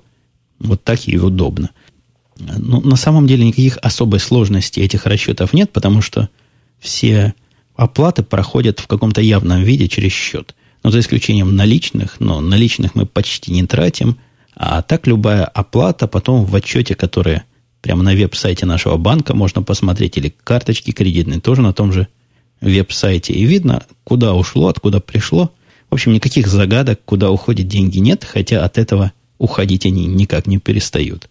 Вот 0.59 0.83
так 0.83 1.05
ей 1.07 1.17
удобно. 1.17 1.71
Ну, 2.39 2.81
на 2.81 2.95
самом 2.95 3.27
деле 3.27 3.45
никаких 3.45 3.77
особой 3.81 4.19
сложности 4.19 4.79
этих 4.79 5.05
расчетов 5.05 5.53
нет, 5.53 5.71
потому 5.71 6.01
что 6.01 6.29
все 6.79 7.33
оплаты 7.75 8.23
проходят 8.23 8.79
в 8.79 8.87
каком-то 8.87 9.21
явном 9.21 9.61
виде 9.63 9.87
через 9.87 10.11
счет. 10.11 10.55
Но 10.83 10.91
за 10.91 10.99
исключением 10.99 11.55
наличных, 11.55 12.19
но 12.19 12.39
наличных 12.39 12.95
мы 12.95 13.05
почти 13.05 13.51
не 13.51 13.65
тратим, 13.65 14.17
а 14.55 14.81
так 14.81 15.07
любая 15.07 15.45
оплата 15.45 16.07
потом 16.07 16.45
в 16.45 16.55
отчете, 16.55 16.95
который 16.95 17.41
прямо 17.81 18.03
на 18.03 18.13
веб-сайте 18.13 18.65
нашего 18.65 18.97
банка 18.97 19.33
можно 19.33 19.61
посмотреть, 19.61 20.17
или 20.17 20.33
карточки 20.43 20.91
кредитные, 20.91 21.39
тоже 21.39 21.61
на 21.61 21.73
том 21.73 21.91
же 21.91 22.07
веб-сайте. 22.61 23.33
И 23.33 23.45
видно, 23.45 23.83
куда 24.03 24.33
ушло, 24.33 24.67
откуда 24.67 24.99
пришло. 24.99 25.51
В 25.89 25.93
общем, 25.93 26.13
никаких 26.13 26.47
загадок, 26.47 27.01
куда 27.05 27.31
уходят 27.31 27.67
деньги 27.67 27.99
нет, 27.99 28.23
хотя 28.23 28.63
от 28.63 28.77
этого 28.77 29.11
уходить 29.37 29.85
они 29.85 30.05
никак 30.05 30.47
не 30.47 30.57
перестают. 30.57 31.29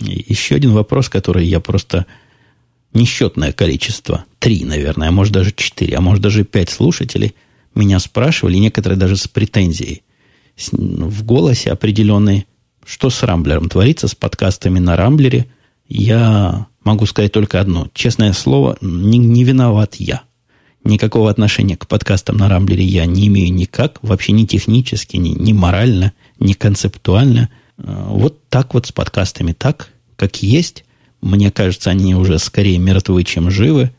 Еще 0.00 0.54
один 0.54 0.72
вопрос, 0.72 1.08
который 1.08 1.46
я 1.46 1.60
просто 1.60 2.06
несчетное 2.92 3.52
количество, 3.52 4.24
три, 4.38 4.64
наверное, 4.64 5.08
а 5.08 5.12
может 5.12 5.32
даже 5.32 5.52
четыре, 5.52 5.96
а 5.96 6.00
может 6.00 6.22
даже 6.22 6.44
пять 6.44 6.70
слушателей 6.70 7.34
меня 7.74 7.98
спрашивали, 7.98 8.56
некоторые 8.56 8.98
даже 8.98 9.16
с 9.16 9.28
претензией 9.28 10.02
в 10.72 11.24
голосе 11.24 11.70
определенной, 11.70 12.46
что 12.84 13.10
с 13.10 13.22
Рамблером 13.22 13.68
творится, 13.68 14.08
с 14.08 14.14
подкастами 14.14 14.78
на 14.78 14.96
Рамблере. 14.96 15.46
Я 15.88 16.66
могу 16.82 17.06
сказать 17.06 17.32
только 17.32 17.60
одно. 17.60 17.88
Честное 17.94 18.32
слово, 18.32 18.76
не, 18.80 19.18
не 19.18 19.44
виноват 19.44 19.96
я. 19.96 20.22
Никакого 20.82 21.30
отношения 21.30 21.76
к 21.76 21.86
подкастам 21.86 22.38
на 22.38 22.48
Рамблере 22.48 22.84
я 22.84 23.06
не 23.06 23.28
имею 23.28 23.52
никак, 23.52 23.98
вообще 24.02 24.32
ни 24.32 24.46
технически, 24.46 25.16
ни, 25.16 25.30
ни 25.30 25.52
морально, 25.52 26.12
ни 26.40 26.54
концептуально– 26.54 27.50
вот 27.78 28.48
так 28.48 28.74
вот 28.74 28.86
с 28.86 28.92
подкастами, 28.92 29.52
так, 29.52 29.90
как 30.16 30.42
есть. 30.42 30.84
Мне 31.20 31.50
кажется, 31.50 31.90
они 31.90 32.14
уже 32.14 32.38
скорее 32.38 32.78
мертвы, 32.78 33.24
чем 33.24 33.50
живы. 33.50 33.92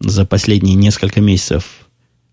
За 0.00 0.24
последние 0.24 0.74
несколько 0.74 1.20
месяцев 1.20 1.86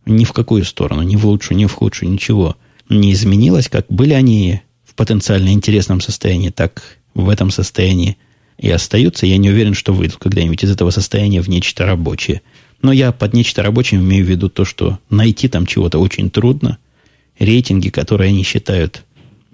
ни 0.05 0.23
в 0.23 0.33
какую 0.33 0.65
сторону, 0.65 1.01
ни 1.01 1.15
в 1.15 1.25
лучшую, 1.25 1.57
ни 1.57 1.65
в 1.65 1.73
худшую, 1.73 2.11
ничего 2.11 2.55
не 2.89 3.13
изменилось. 3.13 3.69
Как 3.69 3.87
были 3.89 4.13
они 4.13 4.61
в 4.83 4.95
потенциально 4.95 5.49
интересном 5.49 5.99
состоянии, 5.99 6.49
так 6.49 6.97
в 7.13 7.29
этом 7.29 7.49
состоянии 7.49 8.17
и 8.57 8.69
остаются. 8.69 9.25
Я 9.25 9.37
не 9.37 9.49
уверен, 9.49 9.73
что 9.73 9.93
выйдут 9.93 10.17
когда-нибудь 10.17 10.63
из 10.63 10.71
этого 10.71 10.91
состояния 10.91 11.41
в 11.41 11.49
нечто 11.49 11.85
рабочее. 11.85 12.41
Но 12.81 12.91
я 12.91 13.11
под 13.11 13.33
нечто 13.33 13.63
рабочим 13.63 14.01
имею 14.01 14.25
в 14.25 14.29
виду 14.29 14.49
то, 14.49 14.63
что 14.63 14.99
найти 15.09 15.47
там 15.47 15.65
чего-то 15.65 15.99
очень 15.99 16.29
трудно. 16.29 16.77
Рейтинги, 17.39 17.89
которые 17.89 18.29
они 18.29 18.43
считают 18.43 19.03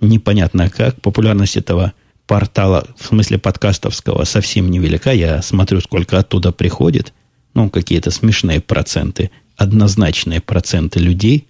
непонятно 0.01 0.69
как. 0.69 1.01
Популярность 1.01 1.55
этого 1.57 1.93
портала, 2.27 2.85
в 2.97 3.05
смысле 3.05 3.37
подкастовского, 3.37 4.23
совсем 4.25 4.69
невелика. 4.69 5.11
Я 5.11 5.41
смотрю, 5.41 5.81
сколько 5.81 6.17
оттуда 6.19 6.51
приходит. 6.51 7.13
ну, 7.53 7.69
какие-то 7.69 8.11
смешные 8.11 8.61
проценты, 8.61 9.29
однозначные 9.57 10.39
проценты 10.39 10.99
людей 10.99 11.47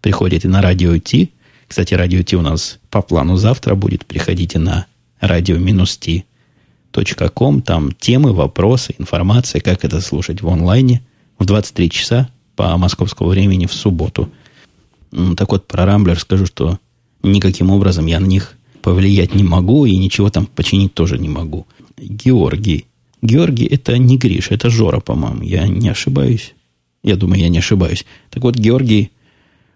приходят 0.00 0.44
и 0.44 0.48
на 0.48 0.60
радио 0.62 0.98
Ти. 0.98 1.32
Кстати, 1.66 1.94
радио 1.94 2.22
Ти 2.22 2.36
у 2.36 2.42
нас 2.42 2.78
по 2.90 3.00
плану 3.02 3.36
завтра 3.36 3.74
будет. 3.74 4.04
Приходите 4.06 4.58
на 4.58 4.86
radio-t.com. 5.20 6.24
Там 7.62 7.92
темы, 7.92 8.32
вопросы, 8.32 8.94
информация, 8.98 9.60
как 9.60 9.84
это 9.84 10.00
слушать 10.00 10.42
в 10.42 10.48
онлайне 10.48 11.02
в 11.38 11.44
23 11.44 11.90
часа 11.90 12.28
по 12.56 12.76
московскому 12.76 13.30
времени 13.30 13.66
в 13.66 13.72
субботу. 13.72 14.30
Так 15.36 15.50
вот, 15.50 15.66
про 15.66 15.86
Рамблер 15.86 16.18
скажу, 16.18 16.44
что 16.46 16.78
никаким 17.22 17.70
образом 17.70 18.06
я 18.06 18.20
на 18.20 18.26
них 18.26 18.56
повлиять 18.82 19.34
не 19.34 19.44
могу 19.44 19.86
и 19.86 19.96
ничего 19.96 20.30
там 20.30 20.46
починить 20.46 20.94
тоже 20.94 21.18
не 21.18 21.28
могу. 21.28 21.66
Георгий. 21.96 22.86
Георгий 23.22 23.66
это 23.66 23.98
не 23.98 24.16
Гриш, 24.16 24.50
это 24.50 24.70
Жора, 24.70 25.00
по-моему. 25.00 25.42
Я 25.42 25.66
не 25.66 25.88
ошибаюсь. 25.88 26.54
Я 27.02 27.16
думаю, 27.16 27.40
я 27.40 27.48
не 27.48 27.58
ошибаюсь. 27.58 28.04
Так 28.30 28.42
вот, 28.44 28.56
Георгий 28.56 29.10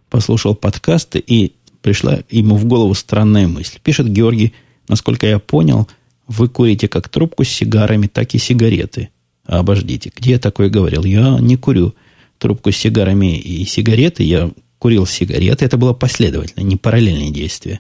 послушал 0.08 0.54
подкасты, 0.54 1.18
и 1.18 1.52
пришла 1.80 2.20
ему 2.30 2.56
в 2.56 2.64
голову 2.64 2.94
странная 2.94 3.48
мысль. 3.48 3.78
Пишет 3.82 4.10
Георгий, 4.10 4.52
насколько 4.88 5.26
я 5.26 5.38
понял, 5.38 5.88
вы 6.28 6.48
курите 6.48 6.88
как 6.88 7.08
трубку 7.08 7.44
с 7.44 7.48
сигарами, 7.48 8.06
так 8.06 8.34
и 8.34 8.38
сигареты. 8.38 9.10
Обождите, 9.44 10.12
где 10.14 10.32
я 10.32 10.38
такое 10.38 10.70
говорил? 10.70 11.04
Я 11.04 11.38
не 11.40 11.56
курю 11.56 11.94
трубку 12.38 12.70
с 12.70 12.76
сигарами 12.76 13.38
и 13.38 13.64
сигареты. 13.64 14.22
Я 14.22 14.50
курил 14.82 15.06
сигареты. 15.06 15.64
Это 15.64 15.76
было 15.76 15.92
последовательно, 15.92 16.64
не 16.64 16.74
параллельные 16.76 17.30
действия. 17.30 17.78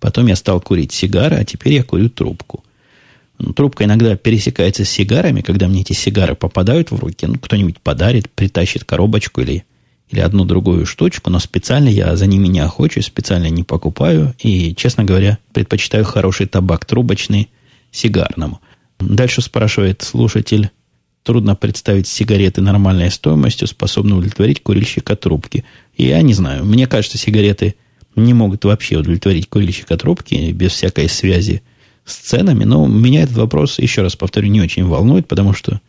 Потом 0.00 0.28
я 0.28 0.34
стал 0.34 0.62
курить 0.62 0.92
сигары, 0.92 1.36
а 1.36 1.44
теперь 1.44 1.74
я 1.74 1.84
курю 1.84 2.08
трубку. 2.08 2.64
Ну, 3.38 3.52
трубка 3.52 3.84
иногда 3.84 4.16
пересекается 4.16 4.86
с 4.86 4.88
сигарами, 4.88 5.42
когда 5.42 5.68
мне 5.68 5.82
эти 5.82 5.92
сигары 5.92 6.34
попадают 6.34 6.90
в 6.90 6.98
руки. 6.98 7.26
Ну, 7.26 7.34
кто-нибудь 7.34 7.82
подарит, 7.82 8.30
притащит 8.30 8.84
коробочку 8.84 9.42
или, 9.42 9.64
или 10.08 10.20
одну 10.20 10.46
другую 10.46 10.86
штучку, 10.86 11.28
но 11.28 11.38
специально 11.38 11.90
я 11.90 12.16
за 12.16 12.24
ними 12.24 12.48
не 12.48 12.60
охочусь, 12.60 13.04
специально 13.04 13.50
не 13.50 13.62
покупаю. 13.62 14.34
И, 14.38 14.74
честно 14.74 15.04
говоря, 15.04 15.36
предпочитаю 15.52 16.06
хороший 16.06 16.46
табак 16.46 16.86
трубочный 16.86 17.50
сигарному. 17.90 18.62
Дальше 18.98 19.42
спрашивает 19.42 20.00
слушатель, 20.00 20.70
трудно 21.28 21.54
представить 21.54 22.06
сигареты 22.06 22.62
нормальной 22.62 23.10
стоимостью, 23.10 23.68
способные 23.68 24.14
удовлетворить 24.14 24.62
курильщика 24.62 25.14
трубки. 25.14 25.62
Я 25.94 26.22
не 26.22 26.32
знаю. 26.32 26.64
Мне 26.64 26.86
кажется, 26.86 27.18
сигареты 27.18 27.74
не 28.16 28.32
могут 28.32 28.64
вообще 28.64 28.96
удовлетворить 28.96 29.46
курильщика 29.46 29.98
трубки 29.98 30.52
без 30.52 30.72
всякой 30.72 31.06
связи 31.10 31.60
с 32.06 32.14
ценами. 32.14 32.64
Но 32.64 32.86
меня 32.86 33.24
этот 33.24 33.36
вопрос, 33.36 33.78
еще 33.78 34.00
раз 34.00 34.16
повторю, 34.16 34.48
не 34.48 34.62
очень 34.62 34.86
волнует, 34.86 35.28
потому 35.28 35.52
что 35.52 35.82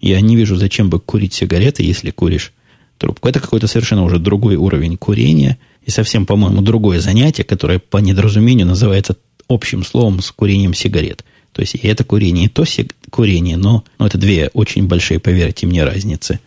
я 0.00 0.20
не 0.20 0.36
вижу, 0.36 0.54
зачем 0.54 0.90
бы 0.90 1.00
курить 1.00 1.34
сигареты, 1.34 1.82
если 1.82 2.12
куришь 2.12 2.52
трубку. 2.96 3.28
Это 3.28 3.40
какой-то 3.40 3.66
совершенно 3.66 4.04
уже 4.04 4.20
другой 4.20 4.54
уровень 4.54 4.96
курения 4.96 5.58
и 5.84 5.90
совсем, 5.90 6.24
по-моему, 6.24 6.62
другое 6.62 7.00
занятие, 7.00 7.42
которое 7.42 7.80
по 7.80 7.96
недоразумению 7.96 8.68
называется 8.68 9.16
общим 9.48 9.82
словом 9.82 10.22
с 10.22 10.30
курением 10.30 10.72
сигарет. 10.72 11.24
То 11.54 11.62
есть 11.62 11.76
и 11.76 11.86
это 11.86 12.04
курение, 12.04 12.46
и 12.46 12.48
то 12.48 12.64
курение, 13.10 13.56
но, 13.56 13.84
но 13.98 14.06
это 14.06 14.18
две 14.18 14.50
очень 14.52 14.88
большие, 14.88 15.20
поверьте 15.20 15.66
мне, 15.66 15.84
разницы. 15.84 16.40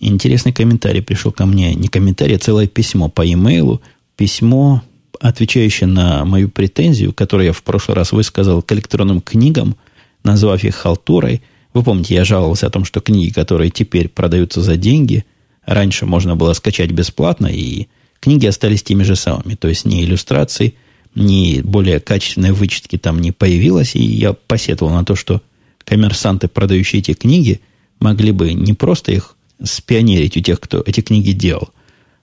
Интересный 0.00 0.52
комментарий 0.52 1.02
пришел 1.02 1.30
ко 1.30 1.46
мне. 1.46 1.74
Не 1.74 1.88
комментарий, 1.88 2.36
а 2.36 2.38
целое 2.38 2.66
письмо 2.66 3.08
по 3.08 3.22
e-mail. 3.22 3.80
Письмо 4.16 4.82
отвечающее 5.20 5.86
на 5.86 6.24
мою 6.24 6.48
претензию, 6.48 7.12
которую 7.12 7.46
я 7.46 7.52
в 7.52 7.62
прошлый 7.62 7.94
раз 7.94 8.10
высказал 8.12 8.62
к 8.62 8.72
электронным 8.72 9.20
книгам, 9.20 9.76
назвав 10.24 10.64
их 10.64 10.74
халтурой. 10.74 11.42
Вы 11.74 11.82
помните, 11.82 12.14
я 12.14 12.24
жаловался 12.24 12.66
о 12.66 12.70
том, 12.70 12.84
что 12.84 13.00
книги, 13.00 13.32
которые 13.32 13.70
теперь 13.70 14.08
продаются 14.08 14.62
за 14.62 14.76
деньги, 14.76 15.24
раньше 15.64 16.06
можно 16.06 16.36
было 16.36 16.54
скачать 16.54 16.90
бесплатно, 16.90 17.46
и 17.46 17.86
книги 18.18 18.46
остались 18.46 18.82
теми 18.82 19.02
же 19.04 19.14
самыми. 19.14 19.54
То 19.54 19.68
есть 19.68 19.84
ни 19.84 20.02
иллюстраций, 20.02 20.74
ни 21.14 21.60
более 21.60 22.00
качественной 22.00 22.52
вычетки 22.52 22.96
там 22.98 23.20
не 23.20 23.32
появилось, 23.32 23.94
и 23.94 24.02
я 24.02 24.32
посетовал 24.32 24.92
на 24.92 25.04
то, 25.04 25.14
что 25.14 25.42
коммерсанты, 25.84 26.48
продающие 26.48 27.00
эти 27.00 27.12
книги, 27.12 27.60
могли 28.00 28.32
бы 28.32 28.52
не 28.52 28.72
просто 28.72 29.12
их 29.12 29.36
спионерить 29.62 30.36
у 30.36 30.40
тех, 30.40 30.60
кто 30.60 30.82
эти 30.84 31.00
книги 31.00 31.32
делал– 31.32 31.70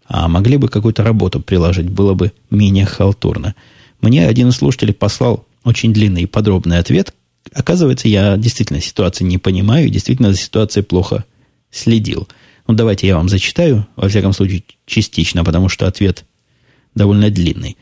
а 0.10 0.28
могли 0.28 0.58
бы 0.58 0.67
какую-то 0.67 1.04
работу 1.04 1.39
приложить, 1.39 1.88
было 1.88 2.15
бы 2.15 2.34
менее 2.49 2.86
халтурно. 2.86 3.54
Мне 4.02 4.28
один 4.28 4.49
из 4.49 4.56
слушателей 4.56 4.93
послал 4.93 5.45
очень 5.63 5.93
длинный 5.93 6.23
и 6.23 6.25
подробный 6.25 6.80
ответ. 6.80 7.13
Оказывается, 7.54 8.08
я 8.08 8.36
действительно 8.36 8.82
ситуации 8.82 9.23
не 9.23 9.38
понимаю, 9.38 9.86
и 9.88 9.91
действительно 9.91 10.32
за 10.32 10.39
ситуацией 10.39 10.84
плохо 10.84 11.25
следил. 11.69 12.28
Ну, 12.67 12.73
давайте 12.73 13.06
я 13.06 13.17
вам 13.17 13.30
зачитаю, 13.30 13.86
во 13.95 14.10
всяком 14.10 14.34
случае, 14.34 14.63
частично, 14.88 15.45
потому 15.45 15.69
что 15.69 15.88
ответ 15.88 16.25
довольно 16.95 17.30
длинный. 17.30 17.78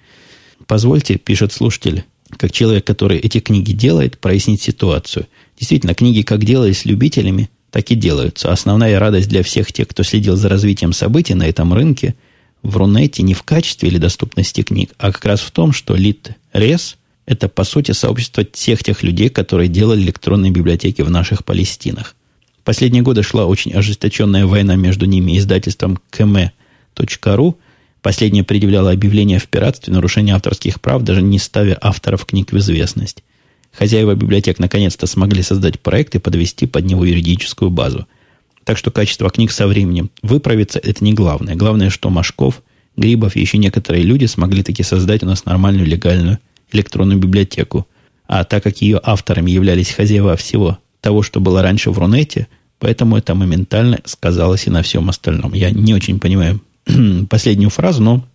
Позвольте, 0.68 1.18
пишет 1.18 1.54
слушатель, 1.54 2.04
как 2.38 2.52
человек, 2.52 2.86
который 2.86 3.18
эти 3.18 3.40
книги 3.40 3.72
делает, 3.72 4.20
прояснить 4.20 4.62
ситуацию. 4.62 5.28
Действительно, 5.58 5.96
книги 5.96 6.22
как 6.22 6.44
делались 6.44 6.86
любителями, 6.86 7.50
так 7.72 7.90
и 7.90 7.96
делаются. 7.96 8.52
Основная 8.52 9.00
радость 9.00 9.30
для 9.30 9.44
всех 9.44 9.72
тех, 9.72 9.88
кто 9.88 10.04
следил 10.04 10.36
за 10.36 10.50
развитием 10.50 10.94
событий 10.94 11.34
на 11.34 11.48
этом 11.48 11.74
рынке 11.74 12.16
в 12.64 12.76
Рунете 12.76 13.24
не 13.24 13.34
в 13.34 13.44
качестве 13.44 13.90
или 13.90 13.98
доступности 13.98 14.62
книг, 14.62 14.92
а 14.98 15.12
как 15.12 15.24
раз 15.26 15.42
в 15.42 15.52
том, 15.52 15.72
что 15.72 15.96
Литрес– 15.96 16.98
это, 17.26 17.48
по 17.48 17.64
сути, 17.64 17.92
сообщество 17.92 18.44
всех 18.52 18.84
тех 18.84 19.04
людей, 19.04 19.30
которые 19.30 19.70
делали 19.70 20.02
электронные 20.02 20.52
библиотеки 20.52 21.02
в 21.02 21.10
наших 21.10 21.46
Палестинах. 21.46 22.16
Последние 22.64 23.04
годы 23.04 23.24
шла 23.24 23.46
очень 23.46 23.74
ожесточенная 23.74 24.46
война 24.46 24.76
между 24.76 25.06
ними 25.06 25.34
и 25.34 25.38
издательством 25.38 26.00
km.ru. 26.12 27.56
Последнее 28.08 28.46
предъявляло 28.46 28.92
объявление 28.92 29.38
в 29.38 29.50
пиратстве, 29.50 29.94
нарушение 29.94 30.34
авторских 30.34 30.80
прав, 30.80 31.04
даже 31.04 31.22
не 31.22 31.40
ставя 31.40 31.78
авторов 31.82 32.26
книг 32.26 32.54
в 32.54 32.58
известность. 32.58 33.22
Хозяева 33.74 34.16
библиотек 34.16 34.60
наконец-то 34.60 35.08
смогли 35.08 35.44
создать 35.44 35.82
проект 35.82 36.16
и 36.16 36.20
подвести 36.20 36.68
под 36.68 36.86
него 36.86 37.04
юридическую 37.04 37.70
базу. 37.70 38.08
Так 38.64 38.78
что 38.78 38.92
качество 38.92 39.30
книг 39.30 39.52
со 39.52 39.68
временем 39.68 40.10
выправится, 40.22 40.80
это 40.80 41.04
не 41.04 41.12
главное. 41.12 41.56
Главное, 41.56 41.90
что 41.90 42.10
Машков, 42.10 42.64
Грибов 42.96 43.36
и 43.36 43.42
еще 43.42 43.58
некоторые 43.58 44.06
люди 44.06 44.24
смогли 44.24 44.64
таки 44.64 44.84
создать 44.84 45.24
у 45.24 45.26
нас 45.26 45.44
нормальную 45.44 45.86
легальную 45.86 46.40
электронную 46.72 47.20
библиотеку. 47.20 47.90
А 48.26 48.46
так 48.46 48.64
как 48.64 48.78
ее 48.78 49.02
авторами 49.04 49.52
являлись 49.52 49.92
хозяева 49.92 50.38
всего 50.38 50.78
того, 51.02 51.24
что 51.24 51.42
было 51.42 51.62
раньше 51.62 51.92
в 51.92 52.00
Рунете, 52.00 52.48
поэтому 52.80 53.18
это 53.18 53.36
моментально 53.36 54.00
сказалось 54.06 54.66
и 54.66 54.70
на 54.70 54.82
всем 54.82 55.10
остальном. 55.10 55.54
Я 55.54 55.72
не 55.72 55.94
очень 55.94 56.22
понимаю 56.22 56.62
последнюю 57.30 57.70
фразу, 57.70 58.02
но 58.02 58.26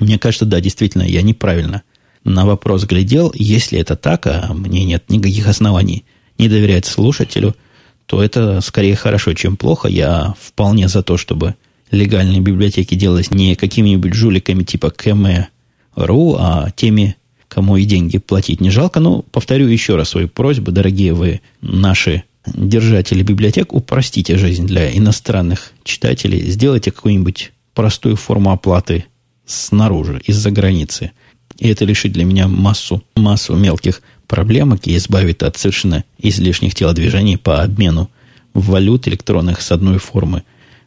мне 0.00 0.18
кажется, 0.18 0.44
да, 0.44 0.60
действительно, 0.60 1.02
я 1.02 1.22
неправильно– 1.22 1.82
на 2.24 2.46
вопрос 2.46 2.84
глядел, 2.84 3.32
если 3.34 3.78
это 3.78 3.96
так, 3.96 4.26
а 4.26 4.52
мне 4.54 4.84
нет 4.84 5.04
никаких 5.08 5.46
оснований 5.46 6.04
не 6.38 6.48
доверять 6.48 6.86
слушателю, 6.86 7.54
то 8.06 8.22
это 8.22 8.60
скорее 8.60 8.96
хорошо, 8.96 9.34
чем 9.34 9.56
плохо. 9.56 9.88
Я 9.88 10.34
вполне 10.40 10.88
за 10.88 11.02
то, 11.02 11.16
чтобы 11.16 11.54
легальные 11.90 12.40
библиотеки 12.40 12.94
делались 12.94 13.30
не 13.30 13.54
какими-нибудь 13.54 14.14
жуликами 14.14 14.62
типа 14.62 14.90
КМ.ру, 14.90 16.36
а 16.38 16.70
теми, 16.74 17.16
кому 17.48 17.76
и 17.76 17.84
деньги 17.84 18.18
платить 18.18 18.60
не 18.60 18.70
жалко. 18.70 19.00
Но 19.00 19.22
повторю 19.22 19.68
еще 19.68 19.96
раз 19.96 20.10
свою 20.10 20.28
просьбу, 20.28 20.72
дорогие 20.72 21.12
вы, 21.12 21.40
наши 21.60 22.24
держатели 22.46 23.22
библиотек, 23.22 23.72
упростите 23.72 24.36
жизнь 24.36 24.66
для 24.66 24.94
иностранных 24.96 25.72
читателей, 25.82 26.50
сделайте 26.50 26.90
какую-нибудь 26.90 27.52
простую 27.74 28.16
форму 28.16 28.52
оплаты 28.52 29.06
снаружи, 29.46 30.20
из-за 30.24 30.50
границы– 30.50 31.12
и 31.58 31.68
это 31.68 31.84
решит 31.84 32.12
для 32.12 32.24
меня 32.24 32.48
массу, 32.48 33.02
массу 33.14 33.54
мелких 33.54 34.02
проблемок 34.26 34.86
и 34.86 34.96
избавит 34.96 35.42
от 35.42 35.56
совершенно 35.56 36.04
излишних 36.18 36.74
телодвижений 36.74 37.38
по 37.38 37.62
обмену 37.62 38.10
валют 38.54 39.06
электронных 39.08 39.60
с 39.60 39.70
одной 39.70 39.98
формы 39.98 40.42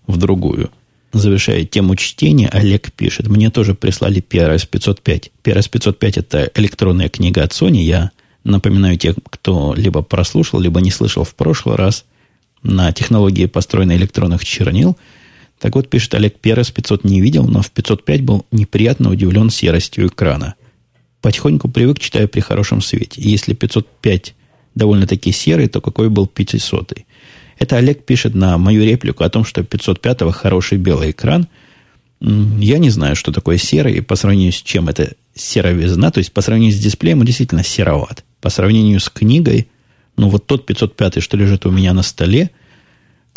в 0.08 0.18
другую. 0.18 0.72
Завершая 1.14 1.64
тему 1.64 1.96
чтения, 1.96 2.50
Олег 2.50 2.92
пишет, 2.92 3.28
мне 3.28 3.50
тоже 3.50 3.74
прислали 3.74 4.22
PRS 4.22 4.68
505. 4.70 5.32
PRS 5.44 5.70
505 5.70 6.18
это 6.18 6.52
электронная 6.56 7.10
книга 7.10 7.44
от 7.44 7.52
Sony. 7.52 7.78
Я 7.78 8.12
напоминаю 8.44 8.98
тех, 8.98 9.16
кто 9.30 9.74
либо 9.76 10.02
прослушал, 10.02 10.60
либо 10.60 10.82
не 10.82 10.92
слышал 10.92 11.24
в 11.24 11.34
прошлый 11.34 11.78
раз 11.78 12.06
на 12.62 12.92
технологии 12.92 13.46
построенной 13.46 13.96
электронных 13.96 14.44
чернил– 14.44 14.98
так 15.60 15.76
вот, 15.76 15.90
пишет 15.90 16.14
Олег, 16.14 16.36
PRS 16.42 16.72
500 16.72 17.04
не 17.04 17.22
видел, 17.22 17.48
но 17.48 17.62
в 17.62 17.72
505 17.72 18.22
был 18.22 18.46
неприятно 18.52 19.10
удивлен 19.10 19.50
серостью 19.50 20.08
экрана. 20.08 20.56
Потихоньку 21.22 21.68
привык, 21.68 22.00
читаю 22.00 22.30
при 22.30 22.42
хорошем 22.42 22.82
свете. 22.82 23.22
И 23.22 23.30
если 23.30 23.54
505 23.54 24.36
довольно-таки 24.76 25.32
серый, 25.32 25.68
то 25.68 25.82
какой 25.82 26.10
был 26.10 26.28
500? 26.28 26.94
Это 27.60 27.78
Олег 27.78 28.06
пишет 28.06 28.36
на 28.36 28.58
мою 28.58 28.84
реплику 28.84 29.24
о 29.24 29.30
том, 29.30 29.44
что 29.44 29.64
505 29.64 30.32
хороший 30.32 30.78
белый 30.78 31.12
экран. 31.12 31.48
Я 32.20 32.78
не 32.78 32.92
знаю, 32.92 33.16
что 33.16 33.32
такое 33.32 33.58
серый, 33.58 33.96
и 33.96 34.02
по 34.02 34.16
сравнению 34.16 34.52
с 34.52 34.62
чем 34.62 34.90
это 34.90 35.14
серовизна, 35.36 36.12
то 36.12 36.20
есть 36.20 36.32
по 36.32 36.42
сравнению 36.42 36.74
с 36.74 36.80
дисплеем 36.80 37.20
он 37.20 37.26
действительно 37.26 37.64
сероват. 37.64 38.24
По 38.42 38.50
сравнению 38.50 39.00
с 39.00 39.10
книгой, 39.10 39.68
ну 40.18 40.30
вот 40.30 40.46
тот 40.46 40.66
505, 40.66 41.22
что 41.22 41.38
лежит 41.38 41.66
у 41.66 41.72
меня 41.72 41.94
на 41.94 42.04
столе– 42.04 42.52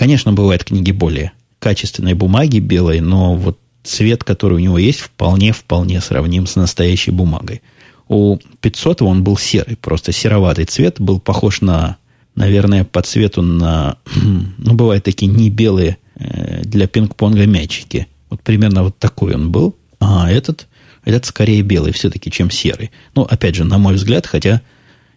Конечно, 0.00 0.32
бывают 0.32 0.64
книги 0.64 0.92
более 0.92 1.32
качественной 1.60 2.14
бумаги, 2.14 2.58
белой, 2.58 3.00
но 3.00 3.36
вот 3.36 3.58
цвет, 3.84 4.24
который 4.24 4.54
у 4.54 4.58
него 4.58 4.78
есть, 4.78 5.00
вполне-вполне 5.00 6.00
сравним 6.00 6.46
с 6.46 6.56
настоящей 6.56 7.12
бумагой. 7.12 7.62
У 8.08 8.38
500 8.60 9.02
он 9.02 9.22
был 9.22 9.36
серый, 9.36 9.76
просто 9.76 10.10
сероватый 10.10 10.64
цвет, 10.64 11.00
был 11.00 11.20
похож 11.20 11.60
на, 11.60 11.96
наверное, 12.34 12.84
по 12.84 13.02
цвету 13.02 13.42
на, 13.42 13.98
ну, 14.58 14.74
бывают 14.74 15.04
такие 15.04 15.30
не 15.30 15.48
белые 15.48 15.98
э, 16.16 16.62
для 16.64 16.88
пинг-понга 16.88 17.46
мячики. 17.46 18.08
Вот 18.28 18.42
примерно 18.42 18.82
вот 18.82 18.98
такой 18.98 19.34
он 19.34 19.52
был. 19.52 19.76
А 20.00 20.30
этот, 20.30 20.66
этот 21.04 21.26
скорее 21.26 21.62
белый 21.62 21.92
все-таки, 21.92 22.30
чем 22.30 22.50
серый. 22.50 22.90
Ну, 23.14 23.22
опять 23.22 23.54
же, 23.54 23.64
на 23.64 23.78
мой 23.78 23.94
взгляд, 23.94 24.26
хотя 24.26 24.60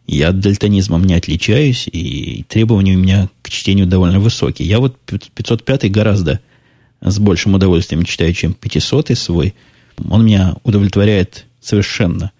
я 0.07 0.31
дальтонизмом 0.31 1.05
не 1.05 1.13
отличаюсь, 1.13 1.87
и 1.87 2.43
требования 2.47 2.95
у 2.95 2.99
меня 2.99 3.29
к 3.41 3.49
чтению 3.49 3.87
довольно 3.87 4.19
высокие. 4.19 4.67
Я 4.67 4.79
вот 4.79 4.97
505 5.05 5.91
гораздо 5.91 6.39
с 7.01 7.19
большим 7.19 7.53
удовольствием 7.55 8.03
читаю, 8.03 8.33
чем 8.33 8.53
500 8.53 9.17
свой. 9.17 9.53
Он 10.09 10.25
меня 10.25 10.55
удовлетворяет 10.63 11.45
совершенно 11.61 12.31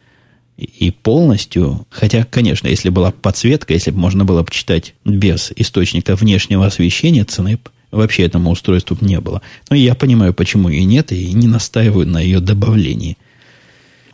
и 0.58 0.91
полностью. 0.91 1.88
Хотя, 1.89 2.26
конечно, 2.26 2.67
если 2.67 2.89
была 2.89 3.12
подсветка, 3.12 3.73
если 3.73 3.91
бы 3.91 3.99
можно 3.99 4.26
было 4.26 4.43
почитать 4.43 4.93
без 5.06 5.52
источника 5.56 6.15
внешнего 6.15 6.65
освещения, 6.65 7.23
цены 7.23 7.60
вообще 7.91 8.23
этому 8.23 8.52
устройству 8.52 8.97
не 9.02 9.19
было. 9.19 9.41
Но 9.69 9.76
я 9.76 9.95
понимаю, 9.95 10.34
почему 10.34 10.69
ее 10.69 10.84
нет, 10.84 11.12
и 11.12 11.32
не 11.34 11.47
настаиваю 11.47 12.08
на 12.08 12.19
ее 12.19 12.39
добавлении. 12.39 13.17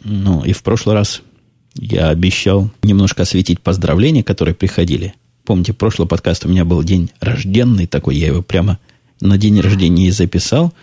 Ну, 0.03 0.43
и 0.43 0.53
в 0.53 0.63
прошлый 0.63 0.95
раз 0.95 1.21
я 1.75 2.09
обещал 2.09 2.69
немножко 2.83 3.23
осветить 3.23 3.61
поздравления, 3.61 4.23
которые 4.23 4.55
приходили. 4.55 5.13
Помните, 5.45 5.73
прошлый 5.73 6.07
подкаст 6.07 6.45
у 6.45 6.49
меня 6.49 6.65
был 6.65 6.83
день 6.83 7.09
рожденный 7.19 7.87
такой, 7.87 8.15
я 8.17 8.27
его 8.27 8.41
прямо 8.41 8.79
на 9.21 9.37
день 9.37 9.59
рождения 9.59 10.07
и 10.07 10.11
записал. 10.11 10.73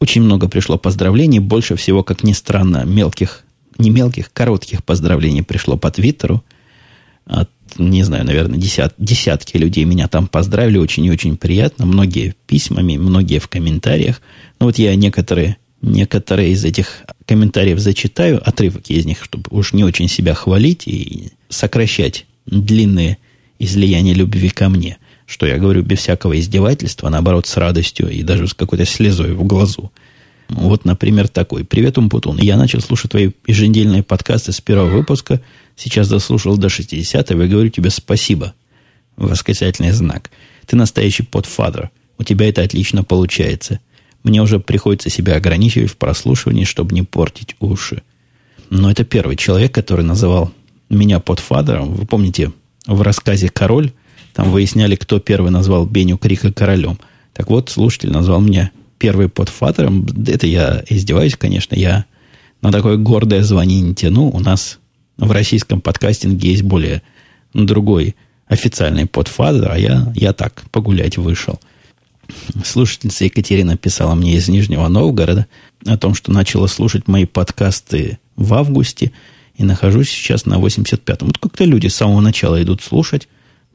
Очень 0.00 0.22
много 0.22 0.48
пришло 0.48 0.78
поздравлений, 0.78 1.38
больше 1.38 1.76
всего, 1.76 2.02
как 2.02 2.24
ни 2.24 2.32
странно, 2.32 2.84
мелких, 2.84 3.44
не 3.78 3.90
мелких, 3.90 4.32
коротких 4.32 4.84
поздравлений 4.84 5.42
пришло 5.42 5.76
по 5.76 5.90
Твиттеру. 5.90 6.42
От, 7.24 7.48
не 7.78 8.02
знаю, 8.02 8.24
наверное, 8.24 8.58
десят, 8.58 8.94
десятки 8.98 9.56
людей 9.56 9.84
меня 9.84 10.08
там 10.08 10.26
поздравили, 10.26 10.78
очень 10.78 11.04
и 11.04 11.10
очень 11.10 11.36
приятно. 11.36 11.86
Многие 11.86 12.34
письмами, 12.46 12.96
многие 12.96 13.38
в 13.38 13.46
комментариях. 13.46 14.20
Но 14.58 14.66
вот 14.66 14.78
я 14.78 14.94
некоторые, 14.96 15.56
некоторые 15.82 16.52
из 16.52 16.64
этих 16.64 17.02
комментариев 17.26 17.78
зачитаю, 17.78 18.40
отрывки 18.46 18.92
из 18.92 19.04
них, 19.04 19.22
чтобы 19.22 19.44
уж 19.50 19.72
не 19.72 19.84
очень 19.84 20.08
себя 20.08 20.34
хвалить 20.34 20.86
и 20.86 21.32
сокращать 21.48 22.26
длинные 22.46 23.18
излияния 23.58 24.14
любви 24.14 24.48
ко 24.48 24.68
мне– 24.68 24.98
что 25.32 25.46
я 25.46 25.58
говорю 25.58 25.82
без 25.82 26.00
всякого 26.00 26.38
издевательства, 26.38 27.08
а 27.08 27.10
наоборот, 27.10 27.46
с 27.46 27.56
радостью 27.56 28.10
и 28.10 28.22
даже 28.22 28.46
с 28.46 28.54
какой-то 28.54 28.84
слезой 28.84 29.32
в 29.32 29.44
глазу. 29.44 29.90
Вот, 30.50 30.84
например, 30.84 31.28
такой. 31.28 31.64
«Привет, 31.64 31.96
Умпутун. 31.96 32.38
Я 32.38 32.58
начал 32.58 32.80
слушать 32.80 33.12
твои 33.12 33.30
еженедельные 33.46 34.02
подкасты 34.02 34.52
с 34.52 34.60
первого 34.60 34.90
выпуска. 34.90 35.40
Сейчас 35.76 36.08
дослушал 36.08 36.58
до 36.58 36.66
60-го 36.66 37.42
и 37.42 37.48
говорю 37.48 37.70
тебе 37.70 37.88
спасибо». 37.88 38.52
Восклицательный 39.16 39.92
знак. 39.92 40.30
Ты 40.66 40.76
настоящий 40.76 41.22
подфадр. 41.22 41.90
У 42.18 42.24
тебя 42.24 42.48
это 42.48 42.62
отлично 42.62 43.02
получается. 43.02 43.80
Мне 44.22 44.40
уже 44.42 44.60
приходится 44.60 45.10
себя 45.10 45.36
ограничивать 45.36 45.90
в 45.90 45.96
прослушивании, 45.96 46.64
чтобы 46.64 46.94
не 46.94 47.02
портить 47.02 47.56
уши. 47.60 48.02
Но 48.70 48.90
это 48.90 49.04
первый 49.04 49.36
человек, 49.36 49.72
который 49.72 50.04
называл 50.04 50.52
меня 50.88 51.20
подфадером. 51.20 51.94
Вы 51.94 52.06
помните, 52.06 52.52
в 52.86 53.02
рассказе 53.02 53.48
«Король» 53.48 53.92
Там 54.32 54.50
выясняли, 54.50 54.96
кто 54.96 55.18
первый 55.18 55.50
назвал 55.50 55.86
Беню 55.86 56.16
Крика 56.18 56.52
королем. 56.52 56.98
Так 57.34 57.48
вот, 57.48 57.70
слушатель 57.70 58.10
назвал 58.10 58.40
меня 58.40 58.70
первый 58.98 59.28
подфатером. 59.28 60.06
Это 60.26 60.46
я 60.46 60.82
издеваюсь, 60.88 61.36
конечно. 61.36 61.74
Я 61.74 62.06
на 62.60 62.72
такое 62.72 62.96
гордое 62.96 63.42
звание 63.42 63.80
не 63.80 63.94
тяну. 63.94 64.28
У 64.28 64.40
нас 64.40 64.78
в 65.18 65.30
российском 65.30 65.80
подкастинге 65.80 66.50
есть 66.50 66.62
более 66.62 67.02
другой 67.52 68.16
официальный 68.46 69.06
подфадер, 69.06 69.70
а 69.70 69.78
я, 69.78 70.12
я 70.14 70.32
так 70.32 70.62
погулять 70.70 71.18
вышел. 71.18 71.60
Слушательница 72.64 73.24
Екатерина 73.24 73.76
писала 73.76 74.14
мне 74.14 74.34
из 74.34 74.48
Нижнего 74.48 74.88
Новгорода 74.88 75.46
о 75.86 75.96
том, 75.96 76.14
что 76.14 76.32
начала 76.32 76.66
слушать 76.66 77.08
мои 77.08 77.24
подкасты 77.24 78.18
в 78.36 78.54
августе 78.54 79.12
и 79.56 79.64
нахожусь 79.64 80.10
сейчас 80.10 80.46
на 80.46 80.54
85-м. 80.54 81.28
Вот 81.28 81.38
как-то 81.38 81.64
люди 81.64 81.88
с 81.88 81.94
самого 81.94 82.20
начала 82.20 82.62
идут 82.62 82.82
слушать, 82.82 83.28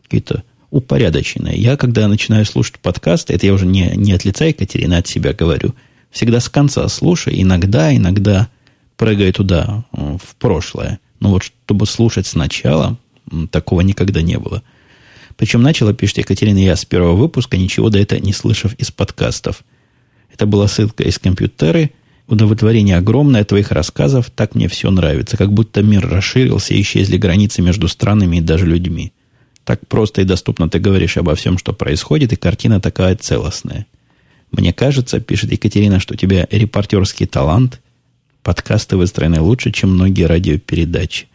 какие-то 0.03 0.43
упорядоченные. 0.69 1.57
Я, 1.57 1.77
когда 1.77 2.07
начинаю 2.07 2.45
слушать 2.45 2.79
подкасты, 2.79 3.33
это 3.33 3.45
я 3.45 3.53
уже 3.53 3.65
не, 3.65 3.91
не 3.95 4.11
от 4.13 4.25
лица 4.25 4.45
Екатерины, 4.45 4.95
а 4.95 4.97
от 4.99 5.07
себя 5.07 5.33
говорю, 5.33 5.73
всегда 6.11 6.39
с 6.39 6.49
конца 6.49 6.87
слушаю, 6.89 7.39
иногда, 7.41 7.95
иногда 7.95 8.49
прыгаю 8.97 9.33
туда, 9.33 9.85
в 9.91 10.35
прошлое. 10.39 10.99
Но 11.19 11.29
вот 11.29 11.43
чтобы 11.43 11.85
слушать 11.85 12.27
сначала, 12.27 12.97
такого 13.51 13.81
никогда 13.81 14.21
не 14.21 14.37
было. 14.37 14.63
Причем 15.37 15.61
начала, 15.61 15.93
пишет 15.93 16.17
Екатерина, 16.17 16.57
я 16.57 16.75
с 16.75 16.83
первого 16.83 17.15
выпуска, 17.15 17.57
ничего 17.57 17.89
до 17.89 17.99
этого 17.99 18.19
не 18.19 18.33
слышав 18.33 18.73
из 18.73 18.91
подкастов. 18.91 19.63
Это 20.33 20.45
была 20.45 20.67
ссылка 20.67 21.03
из 21.03 21.19
компьютера, 21.19 21.91
удовлетворение 22.27 22.97
огромное 22.97 23.41
от 23.41 23.49
твоих 23.49 23.71
рассказов, 23.71 24.31
так 24.31 24.55
мне 24.55 24.67
все 24.67 24.89
нравится, 24.89 25.37
как 25.37 25.53
будто 25.53 25.83
мир 25.83 26.07
расширился 26.07 26.73
и 26.73 26.81
исчезли 26.81 27.17
границы 27.17 27.61
между 27.61 27.87
странами 27.87 28.37
и 28.37 28.41
даже 28.41 28.65
людьми. 28.65 29.13
Так 29.63 29.87
просто 29.87 30.21
и 30.21 30.25
доступно 30.25 30.69
ты 30.69 30.79
говоришь 30.79 31.17
обо 31.17 31.35
всем, 31.35 31.57
что 31.57 31.71
происходит, 31.71 32.33
и 32.33 32.35
картина 32.35 32.81
такая 32.81 33.15
целостная. 33.15 33.85
Мне 34.51 34.73
кажется, 34.73 35.19
пишет 35.19 35.51
Екатерина, 35.51 35.99
что 35.99 36.13
у 36.13 36.17
тебя 36.17 36.47
репортерский 36.49 37.25
талант, 37.25 37.81
подкасты 38.43 38.97
выстроены 38.97 39.41
лучше, 39.41 39.71
чем 39.71 39.93
многие 39.93 40.23
радиопередачи. 40.23 41.27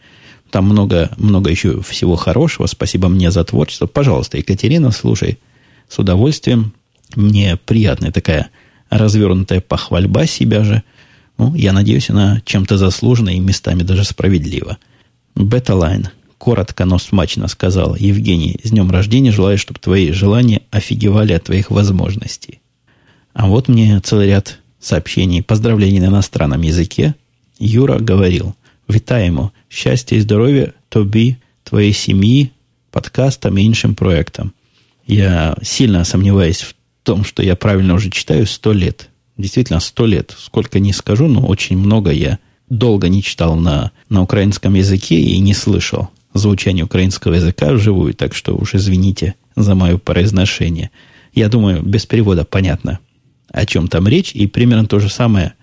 Там 0.53 0.65
много, 0.65 1.09
много 1.17 1.49
еще 1.49 1.81
всего 1.81 2.15
хорошего. 2.15 2.67
Спасибо 2.67 3.07
мне 3.09 3.31
за 3.31 3.43
творчество. 3.43 3.87
Пожалуйста, 3.87 4.37
Екатерина, 4.37 4.91
слушай 4.91 5.39
с 5.89 5.97
удовольствием. 5.97 6.73
Мне 7.15 7.57
приятная 7.57 8.11
такая 8.11 8.51
развернутая 8.91 9.61
похвальба 9.61 10.27
себя 10.27 10.63
же. 10.63 10.83
Ну, 11.39 11.55
я 11.55 11.73
надеюсь, 11.73 12.11
она 12.11 12.39
чем-то 12.45 12.77
заслужена 12.77 13.33
и 13.33 13.39
местами 13.39 13.81
даже 13.81 14.03
справедлива. 14.03 14.77
Бета-лайн 15.33 16.09
коротко, 16.37 16.85
но 16.85 16.99
смачно 16.99 17.47
сказала, 17.47 17.95
Евгений, 17.95 18.59
с 18.63 18.69
днем 18.69 18.91
рождения 18.91 19.31
желаю, 19.31 19.57
чтобы 19.57 19.79
твои 19.79 20.11
желания 20.11 20.61
офигевали 20.69 21.33
от 21.33 21.45
твоих 21.45 21.71
возможностей. 21.71 22.61
А 23.33 23.47
вот 23.47 23.69
мне 23.69 23.99
целый 24.01 24.27
ряд 24.27 24.59
сообщений, 24.79 25.41
поздравлений 25.41 25.99
на 25.99 26.09
иностранном 26.09 26.61
языке. 26.61 27.15
Юра 27.57 27.97
говорил, 27.97 28.55
витаємо, 28.88 29.50
счастья 29.68 30.18
и 30.18 30.20
здоровья 30.20 30.72
тобі, 30.88 31.36
твоей 31.64 31.92
семьи, 31.92 32.48
подкастам 32.90 33.58
и 33.58 33.62
іншим 33.62 33.94
проектам. 33.94 34.52
Я 35.06 35.56
сильно 35.62 36.04
сомневаюсь 36.04 36.62
в 36.62 36.74
том, 37.02 37.24
что 37.24 37.42
я 37.42 37.56
правильно 37.56 37.94
уже 37.94 38.10
читаю 38.10 38.46
сто 38.46 38.72
лет. 38.74 39.08
Действительно, 39.38 39.80
сто 39.80 40.06
лет. 40.06 40.34
Сколько 40.38 40.80
не 40.80 40.92
скажу, 40.92 41.28
но 41.28 41.46
очень 41.46 41.78
много 41.78 42.10
я 42.10 42.38
долго 42.68 43.08
не 43.08 43.22
читал 43.22 43.56
на, 43.56 43.92
на 44.10 44.22
украинском 44.22 44.74
языке 44.74 45.20
и 45.20 45.38
не 45.38 45.54
слышал 45.54 46.08
звучание 46.34 46.84
украинского 46.84 47.34
языка 47.34 47.72
вживую, 47.72 48.14
так 48.14 48.34
что 48.34 48.54
уж 48.54 48.74
извините 48.74 49.34
за 49.56 49.74
мое 49.74 49.98
произношение. 49.98 50.90
Я 51.34 51.48
думаю, 51.48 51.82
без 51.82 52.06
перевода 52.06 52.44
понятно, 52.44 52.98
о 53.50 53.64
чем 53.64 53.88
там 53.88 54.06
речь, 54.08 54.32
и 54.34 54.46
примерно 54.46 54.86
то 54.86 54.98
же 54.98 55.08
самое 55.08 55.54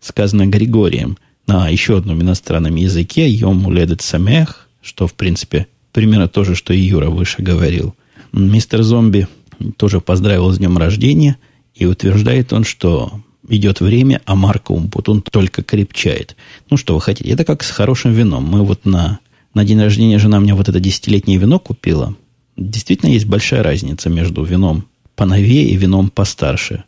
сказано 0.00 0.46
Григорием 0.46 1.18
на 1.47 1.69
еще 1.69 1.97
одном 1.97 2.21
иностранном 2.21 2.75
языке, 2.75 3.29
Йом 3.29 3.67
Уледет 3.67 4.01
Самех, 4.01 4.67
что, 4.81 5.07
в 5.07 5.13
принципе, 5.13 5.67
примерно 5.91 6.27
то 6.27 6.43
же, 6.43 6.55
что 6.55 6.73
и 6.73 6.79
Юра 6.79 7.09
выше 7.09 7.41
говорил. 7.41 7.95
Мистер 8.31 8.83
Зомби 8.83 9.27
тоже 9.77 10.01
поздравил 10.01 10.51
с 10.51 10.57
днем 10.57 10.77
рождения, 10.77 11.37
и 11.73 11.85
утверждает 11.85 12.53
он, 12.53 12.63
что 12.63 13.21
идет 13.47 13.79
время, 13.79 14.21
а 14.25 14.35
Марко 14.35 14.71
Умпутун 14.71 15.21
только 15.21 15.61
крепчает. 15.61 16.35
Ну, 16.69 16.77
что 16.77 16.95
вы 16.95 17.01
хотите? 17.01 17.29
Это 17.29 17.43
как 17.43 17.63
с 17.63 17.69
хорошим 17.69 18.13
вином. 18.13 18.43
Мы 18.45 18.63
вот 18.63 18.85
на 18.85 19.19
на 19.55 19.63
день 19.63 19.81
рождения 19.81 20.19
жена 20.19 20.39
мне 20.41 20.53
вот 20.53 20.67
это 20.67 20.79
десятилетнее 20.81 21.39
вино 21.39 21.59
купила. 21.59 22.13
Действительно 22.57 23.09
есть 23.09 23.25
большая 23.25 23.63
разница 23.63 24.09
между 24.09 24.43
вином 24.43 24.85
поновее 25.15 25.69
и 25.69 25.77
вином 25.77 26.09
постарше. 26.09 26.83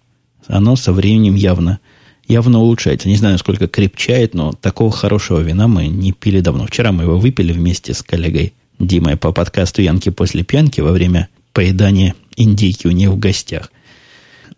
Оно 0.48 0.76
со 0.76 0.92
временем 0.92 1.36
явно, 1.36 1.80
явно 2.28 2.60
улучшается. 2.60 3.08
Не 3.08 3.16
знаю, 3.16 3.38
сколько 3.38 3.68
крепчает, 3.68 4.34
но 4.34 4.54
такого 4.54 4.92
хорошего 4.92 5.40
вина 5.40 5.68
мы 5.68 5.88
не 5.88 6.12
пили 6.12 6.42
давно. 6.42 6.68
Вчера 6.68 6.92
мы 6.92 7.04
его 7.04 7.18
выпили 7.18 7.52
вместе 7.52 7.94
с 7.94 8.02
коллегой 8.02 8.54
Димой 8.80 9.18
по 9.18 9.32
подкасту 9.32 9.82
«Янки 9.82 10.10
после 10.10 10.44
пьянки» 10.44 10.82
во 10.82 10.92
время 10.92 11.30
поедания 11.52 12.14
индейки 12.36 12.86
у 12.86 12.92
них 12.92 13.10
в 13.10 13.18
гостях. 13.18 13.72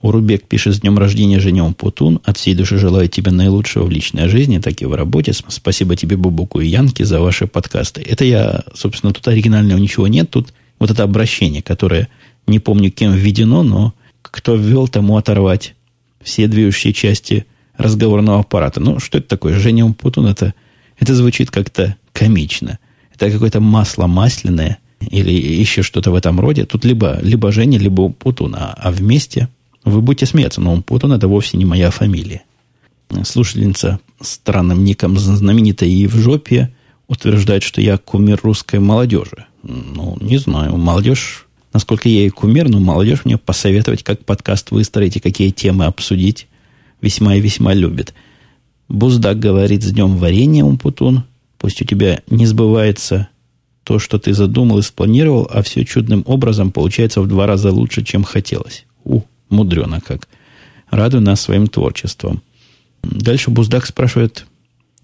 Урубек 0.01 0.45
пишет 0.47 0.75
с 0.75 0.81
днем 0.81 0.97
рождения 0.97 1.39
Женем 1.39 1.73
Путун. 1.73 2.19
От 2.23 2.37
всей 2.37 2.55
души 2.55 2.77
желаю 2.77 3.09
тебе 3.09 3.31
наилучшего 3.31 3.85
в 3.85 3.91
личной 3.91 4.29
жизни, 4.29 4.59
так 4.59 4.81
и 4.81 4.85
в 4.85 4.93
работе. 4.93 5.33
Спасибо 5.33 5.95
тебе, 5.95 6.15
Бубуку 6.15 6.61
и 6.61 6.67
Янке, 6.67 7.03
за 7.05 7.19
ваши 7.19 7.47
подкасты. 7.47 8.01
Это 8.01 8.23
я, 8.23 8.63
собственно, 8.73 9.13
тут 9.13 9.27
оригинального 9.27 9.77
ничего 9.77 10.07
нет. 10.07 10.29
Тут 10.29 10.53
вот 10.79 10.91
это 10.91 11.03
обращение, 11.03 11.61
которое 11.61 12.07
не 12.47 12.59
помню, 12.59 12.91
кем 12.91 13.13
введено, 13.13 13.63
но 13.63 13.93
кто 14.21 14.55
ввел, 14.55 14.87
тому 14.87 15.17
оторвать 15.17 15.75
все 16.21 16.47
движущие 16.47 16.93
части 16.93 17.45
разговорного 17.79 18.41
аппарата. 18.41 18.79
Ну, 18.79 18.99
что 18.99 19.17
это 19.17 19.27
такое? 19.27 19.57
Женя 19.57 19.85
Умпутун, 19.85 20.27
это, 20.27 20.53
это 20.99 21.15
звучит 21.15 21.49
как-то 21.49 21.95
комично. 22.13 22.77
Это 23.15 23.31
какое-то 23.31 23.61
масло 23.61 24.05
масляное 24.05 24.77
или 25.09 25.31
еще 25.31 25.81
что-то 25.81 26.11
в 26.11 26.15
этом 26.15 26.39
роде. 26.39 26.65
Тут 26.65 26.83
либо, 26.83 27.17
либо 27.21 27.51
Женя, 27.51 27.79
либо 27.79 28.01
Умпутун. 28.01 28.53
А, 28.55 28.75
а 28.77 28.91
вместе 28.91 29.47
вы 29.85 30.01
будете 30.01 30.25
смеяться, 30.25 30.59
но 30.61 30.73
Умпутун 30.73 31.13
это 31.13 31.27
вовсе 31.27 31.57
не 31.57 31.65
моя 31.65 31.89
фамилия. 31.89 32.43
Слушательница 33.23 33.99
странным 34.21 34.83
ником 34.83 35.17
знаменитая 35.17 35.89
и 35.89 36.05
в 36.05 36.15
жопе 36.15 36.71
утверждает, 37.07 37.63
что 37.63 37.81
я 37.81 37.97
кумир 37.97 38.39
русской 38.43 38.79
молодежи. 38.79 39.45
Ну, 39.63 40.17
не 40.19 40.37
знаю. 40.37 40.75
Молодежь, 40.75 41.47
насколько 41.73 42.09
я 42.09 42.25
и 42.25 42.29
кумир, 42.29 42.67
но 42.67 42.79
молодежь 42.79 43.23
мне 43.23 43.37
посоветовать, 43.37 44.03
как 44.03 44.25
подкаст 44.25 44.71
выстроить 44.71 45.15
и 45.15 45.21
какие 45.21 45.49
темы 45.49 45.85
обсудить, 45.85 46.48
весьма 47.01 47.35
и 47.35 47.41
весьма 47.41 47.73
любит. 47.73 48.13
Буздак 48.87 49.39
говорит 49.39 49.83
с 49.83 49.91
днем 49.91 50.17
варенья, 50.17 50.63
Умпутун. 50.63 51.23
Пусть 51.57 51.81
у 51.81 51.85
тебя 51.85 52.21
не 52.29 52.45
сбывается 52.45 53.29
то, 53.83 53.99
что 53.99 54.19
ты 54.19 54.33
задумал 54.33 54.79
и 54.79 54.83
спланировал, 54.83 55.49
а 55.51 55.61
все 55.61 55.83
чудным 55.83 56.23
образом 56.25 56.71
получается 56.71 57.21
в 57.21 57.27
два 57.27 57.47
раза 57.47 57.71
лучше, 57.71 58.03
чем 58.03 58.23
хотелось. 58.23 58.85
У, 59.03 59.21
мудрено 59.49 59.99
как. 60.01 60.27
Радуй 60.89 61.21
нас 61.21 61.41
своим 61.41 61.67
творчеством. 61.67 62.41
Дальше 63.03 63.51
Буздак 63.51 63.85
спрашивает 63.85 64.45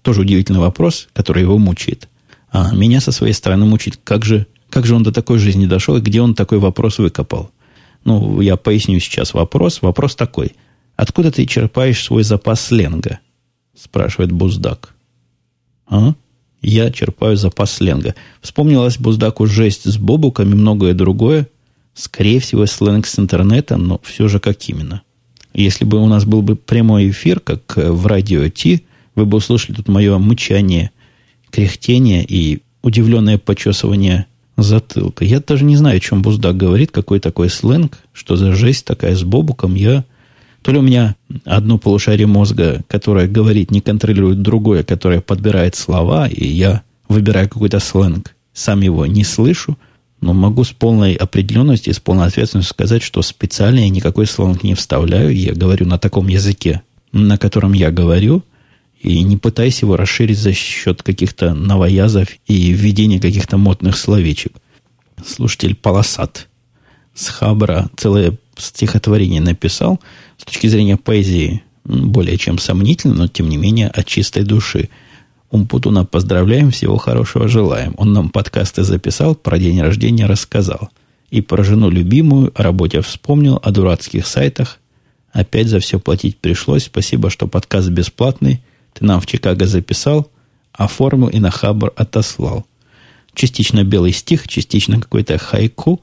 тоже 0.02 0.20
удивительный 0.22 0.60
вопрос, 0.60 1.08
который 1.12 1.42
его 1.42 1.58
мучает. 1.58 2.08
А 2.50 2.74
меня 2.74 3.00
со 3.00 3.12
своей 3.12 3.32
стороны 3.32 3.66
мучает, 3.66 3.98
как 4.02 4.24
же, 4.24 4.46
как 4.70 4.86
же 4.86 4.94
он 4.94 5.02
до 5.02 5.12
такой 5.12 5.38
жизни 5.38 5.66
дошел 5.66 5.96
и 5.96 6.00
где 6.00 6.20
он 6.20 6.34
такой 6.34 6.58
вопрос 6.58 6.98
выкопал. 6.98 7.50
Ну, 8.04 8.40
я 8.40 8.56
поясню 8.56 9.00
сейчас 9.00 9.34
вопрос. 9.34 9.82
Вопрос 9.82 10.14
такой. 10.14 10.52
Откуда 10.96 11.30
ты 11.30 11.46
черпаешь 11.46 12.02
свой 12.02 12.24
запас 12.24 12.60
сленга? 12.62 13.20
Спрашивает 13.78 14.32
Буздак. 14.32 14.94
А? 15.86 16.14
Я 16.62 16.90
черпаю 16.90 17.36
запас 17.36 17.72
сленга. 17.72 18.14
Вспомнилась 18.40 18.98
Буздаку 18.98 19.46
жесть 19.46 19.84
с 19.84 19.98
бобуками, 19.98 20.54
многое 20.54 20.94
другое. 20.94 21.48
Скорее 21.94 22.40
всего, 22.40 22.66
сленг 22.66 23.06
с 23.06 23.18
интернета, 23.18 23.76
но 23.76 24.00
все 24.02 24.28
же 24.28 24.40
как 24.40 24.68
именно. 24.68 25.02
Если 25.54 25.84
бы 25.84 25.98
у 26.02 26.06
нас 26.06 26.24
был 26.24 26.42
бы 26.42 26.56
прямой 26.56 27.10
эфир, 27.10 27.40
как 27.40 27.78
э, 27.78 27.90
в 27.90 28.06
радио 28.06 28.48
Ти, 28.48 28.84
вы 29.14 29.24
бы 29.24 29.38
услышали 29.38 29.76
тут 29.76 29.88
мое 29.88 30.18
мычание, 30.18 30.90
кряхтение 31.50 32.24
и 32.24 32.62
удивленное 32.82 33.38
почесывание 33.38 34.26
затылка. 34.58 35.24
Я 35.24 35.40
даже 35.40 35.64
не 35.64 35.76
знаю, 35.76 35.96
о 35.96 36.00
чем 36.00 36.22
Буздак 36.22 36.56
говорит, 36.56 36.90
какой 36.90 37.20
такой 37.20 37.48
сленг, 37.48 37.98
что 38.12 38.36
за 38.36 38.52
жесть 38.52 38.84
такая 38.84 39.14
с 39.14 39.22
бобуком. 39.22 39.74
Я 39.74 40.04
то 40.66 40.72
ли 40.72 40.78
у 40.78 40.82
меня 40.82 41.14
одно 41.44 41.78
полушарие 41.78 42.26
мозга, 42.26 42.82
которое 42.88 43.28
говорит, 43.28 43.70
не 43.70 43.80
контролирует 43.80 44.42
другое, 44.42 44.82
которое 44.82 45.20
подбирает 45.20 45.76
слова, 45.76 46.26
и 46.26 46.44
я 46.44 46.82
выбираю 47.08 47.48
какой-то 47.48 47.78
сленг, 47.78 48.34
сам 48.52 48.80
его 48.80 49.06
не 49.06 49.22
слышу, 49.22 49.78
но 50.20 50.32
могу 50.32 50.64
с 50.64 50.72
полной 50.72 51.14
определенностью 51.14 51.92
и 51.92 51.94
с 51.94 52.00
полной 52.00 52.26
ответственностью 52.26 52.74
сказать, 52.74 53.04
что 53.04 53.22
специально 53.22 53.78
я 53.78 53.88
никакой 53.90 54.26
сленг 54.26 54.64
не 54.64 54.74
вставляю. 54.74 55.32
Я 55.32 55.54
говорю 55.54 55.86
на 55.86 56.00
таком 56.00 56.26
языке, 56.26 56.82
на 57.12 57.38
котором 57.38 57.72
я 57.72 57.92
говорю, 57.92 58.42
и 59.00 59.22
не 59.22 59.36
пытаюсь 59.36 59.82
его 59.82 59.96
расширить 59.96 60.38
за 60.40 60.52
счет 60.52 61.00
каких-то 61.04 61.54
новоязов 61.54 62.30
и 62.48 62.72
введения 62.72 63.20
каких-то 63.20 63.56
модных 63.56 63.96
словечек. 63.96 64.54
Слушатель 65.24 65.76
Полосат 65.76 66.48
с 67.14 67.28
Хабра 67.28 67.88
целое 67.96 68.36
стихотворение 68.58 69.40
написал. 69.40 70.00
С 70.38 70.44
точки 70.44 70.66
зрения 70.66 70.96
поэзии 70.96 71.62
более 71.84 72.36
чем 72.36 72.58
сомнительно, 72.58 73.14
но 73.14 73.28
тем 73.28 73.48
не 73.48 73.56
менее 73.56 73.88
от 73.88 74.06
чистой 74.06 74.42
души– 74.42 74.88
Умпутуна 75.50 76.04
поздравляем, 76.04 76.70
всего 76.70 76.96
хорошего 76.96 77.46
желаем. 77.46 77.94
Он 77.98 78.12
нам 78.12 78.30
подкасты 78.30 78.82
записал, 78.82 79.34
про 79.34 79.58
день 79.58 79.80
рождения 79.80 80.26
рассказал. 80.26 80.90
И 81.30 81.40
про 81.40 81.62
жену 81.62 81.88
любимую, 81.88 82.52
о 82.54 82.62
работе 82.62 83.00
вспомнил, 83.00 83.60
о 83.62 83.70
дурацких 83.70 84.26
сайтах. 84.26 84.80
Опять 85.32 85.68
за 85.68 85.80
все 85.80 86.00
платить 86.00 86.38
пришлось. 86.38 86.84
Спасибо, 86.84 87.30
что 87.30 87.46
подкаст 87.46 87.88
бесплатный. 87.88 88.62
Ты 88.92 89.04
нам 89.04 89.20
в 89.20 89.26
Чикаго 89.26 89.66
записал, 89.66 90.30
оформил 90.72 91.28
и 91.28 91.38
на 91.38 91.50
Хабр 91.50 91.92
отослал. 91.96 92.66
Частично 93.34 93.84
белый 93.84 94.12
стих, 94.12 94.48
частично 94.48 95.00
какой-то 95.00 95.38
хайку. 95.38 96.02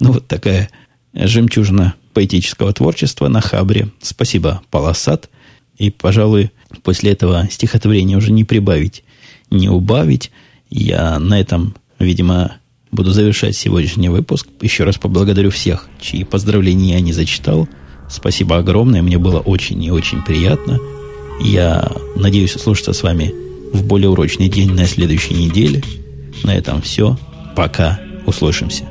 Ну, 0.00 0.12
вот 0.12 0.26
такая 0.26 0.68
жемчужина 1.14 1.94
поэтического 2.14 2.72
творчества 2.72 3.28
на 3.28 3.40
Хабре. 3.40 3.88
Спасибо, 4.00 4.62
Полосат. 4.70 5.30
И, 5.78 5.90
пожалуй, 5.90 6.50
после 6.82 7.12
этого 7.12 7.48
стихотворения 7.50 8.16
уже 8.16 8.30
не 8.30 8.44
прибавить, 8.44 9.04
не 9.50 9.68
убавить. 9.68 10.30
Я 10.70 11.18
на 11.18 11.40
этом, 11.40 11.74
видимо, 11.98 12.56
буду 12.90 13.10
завершать 13.10 13.56
сегодняшний 13.56 14.08
выпуск. 14.08 14.46
Еще 14.60 14.84
раз 14.84 14.98
поблагодарю 14.98 15.50
всех, 15.50 15.88
чьи 16.00 16.24
поздравления 16.24 16.94
я 16.94 17.00
не 17.00 17.12
зачитал. 17.12 17.68
Спасибо 18.08 18.58
огромное, 18.58 19.02
мне 19.02 19.18
было 19.18 19.40
очень 19.40 19.82
и 19.82 19.90
очень 19.90 20.22
приятно. 20.22 20.78
Я 21.40 21.90
надеюсь 22.14 22.54
услышаться 22.54 22.92
с 22.92 23.02
вами 23.02 23.32
в 23.72 23.84
более 23.84 24.10
урочный 24.10 24.48
день 24.48 24.72
на 24.72 24.86
следующей 24.86 25.34
неделе. 25.34 25.82
На 26.44 26.54
этом 26.54 26.82
все. 26.82 27.18
Пока. 27.56 27.98
Услышимся. 28.24 28.84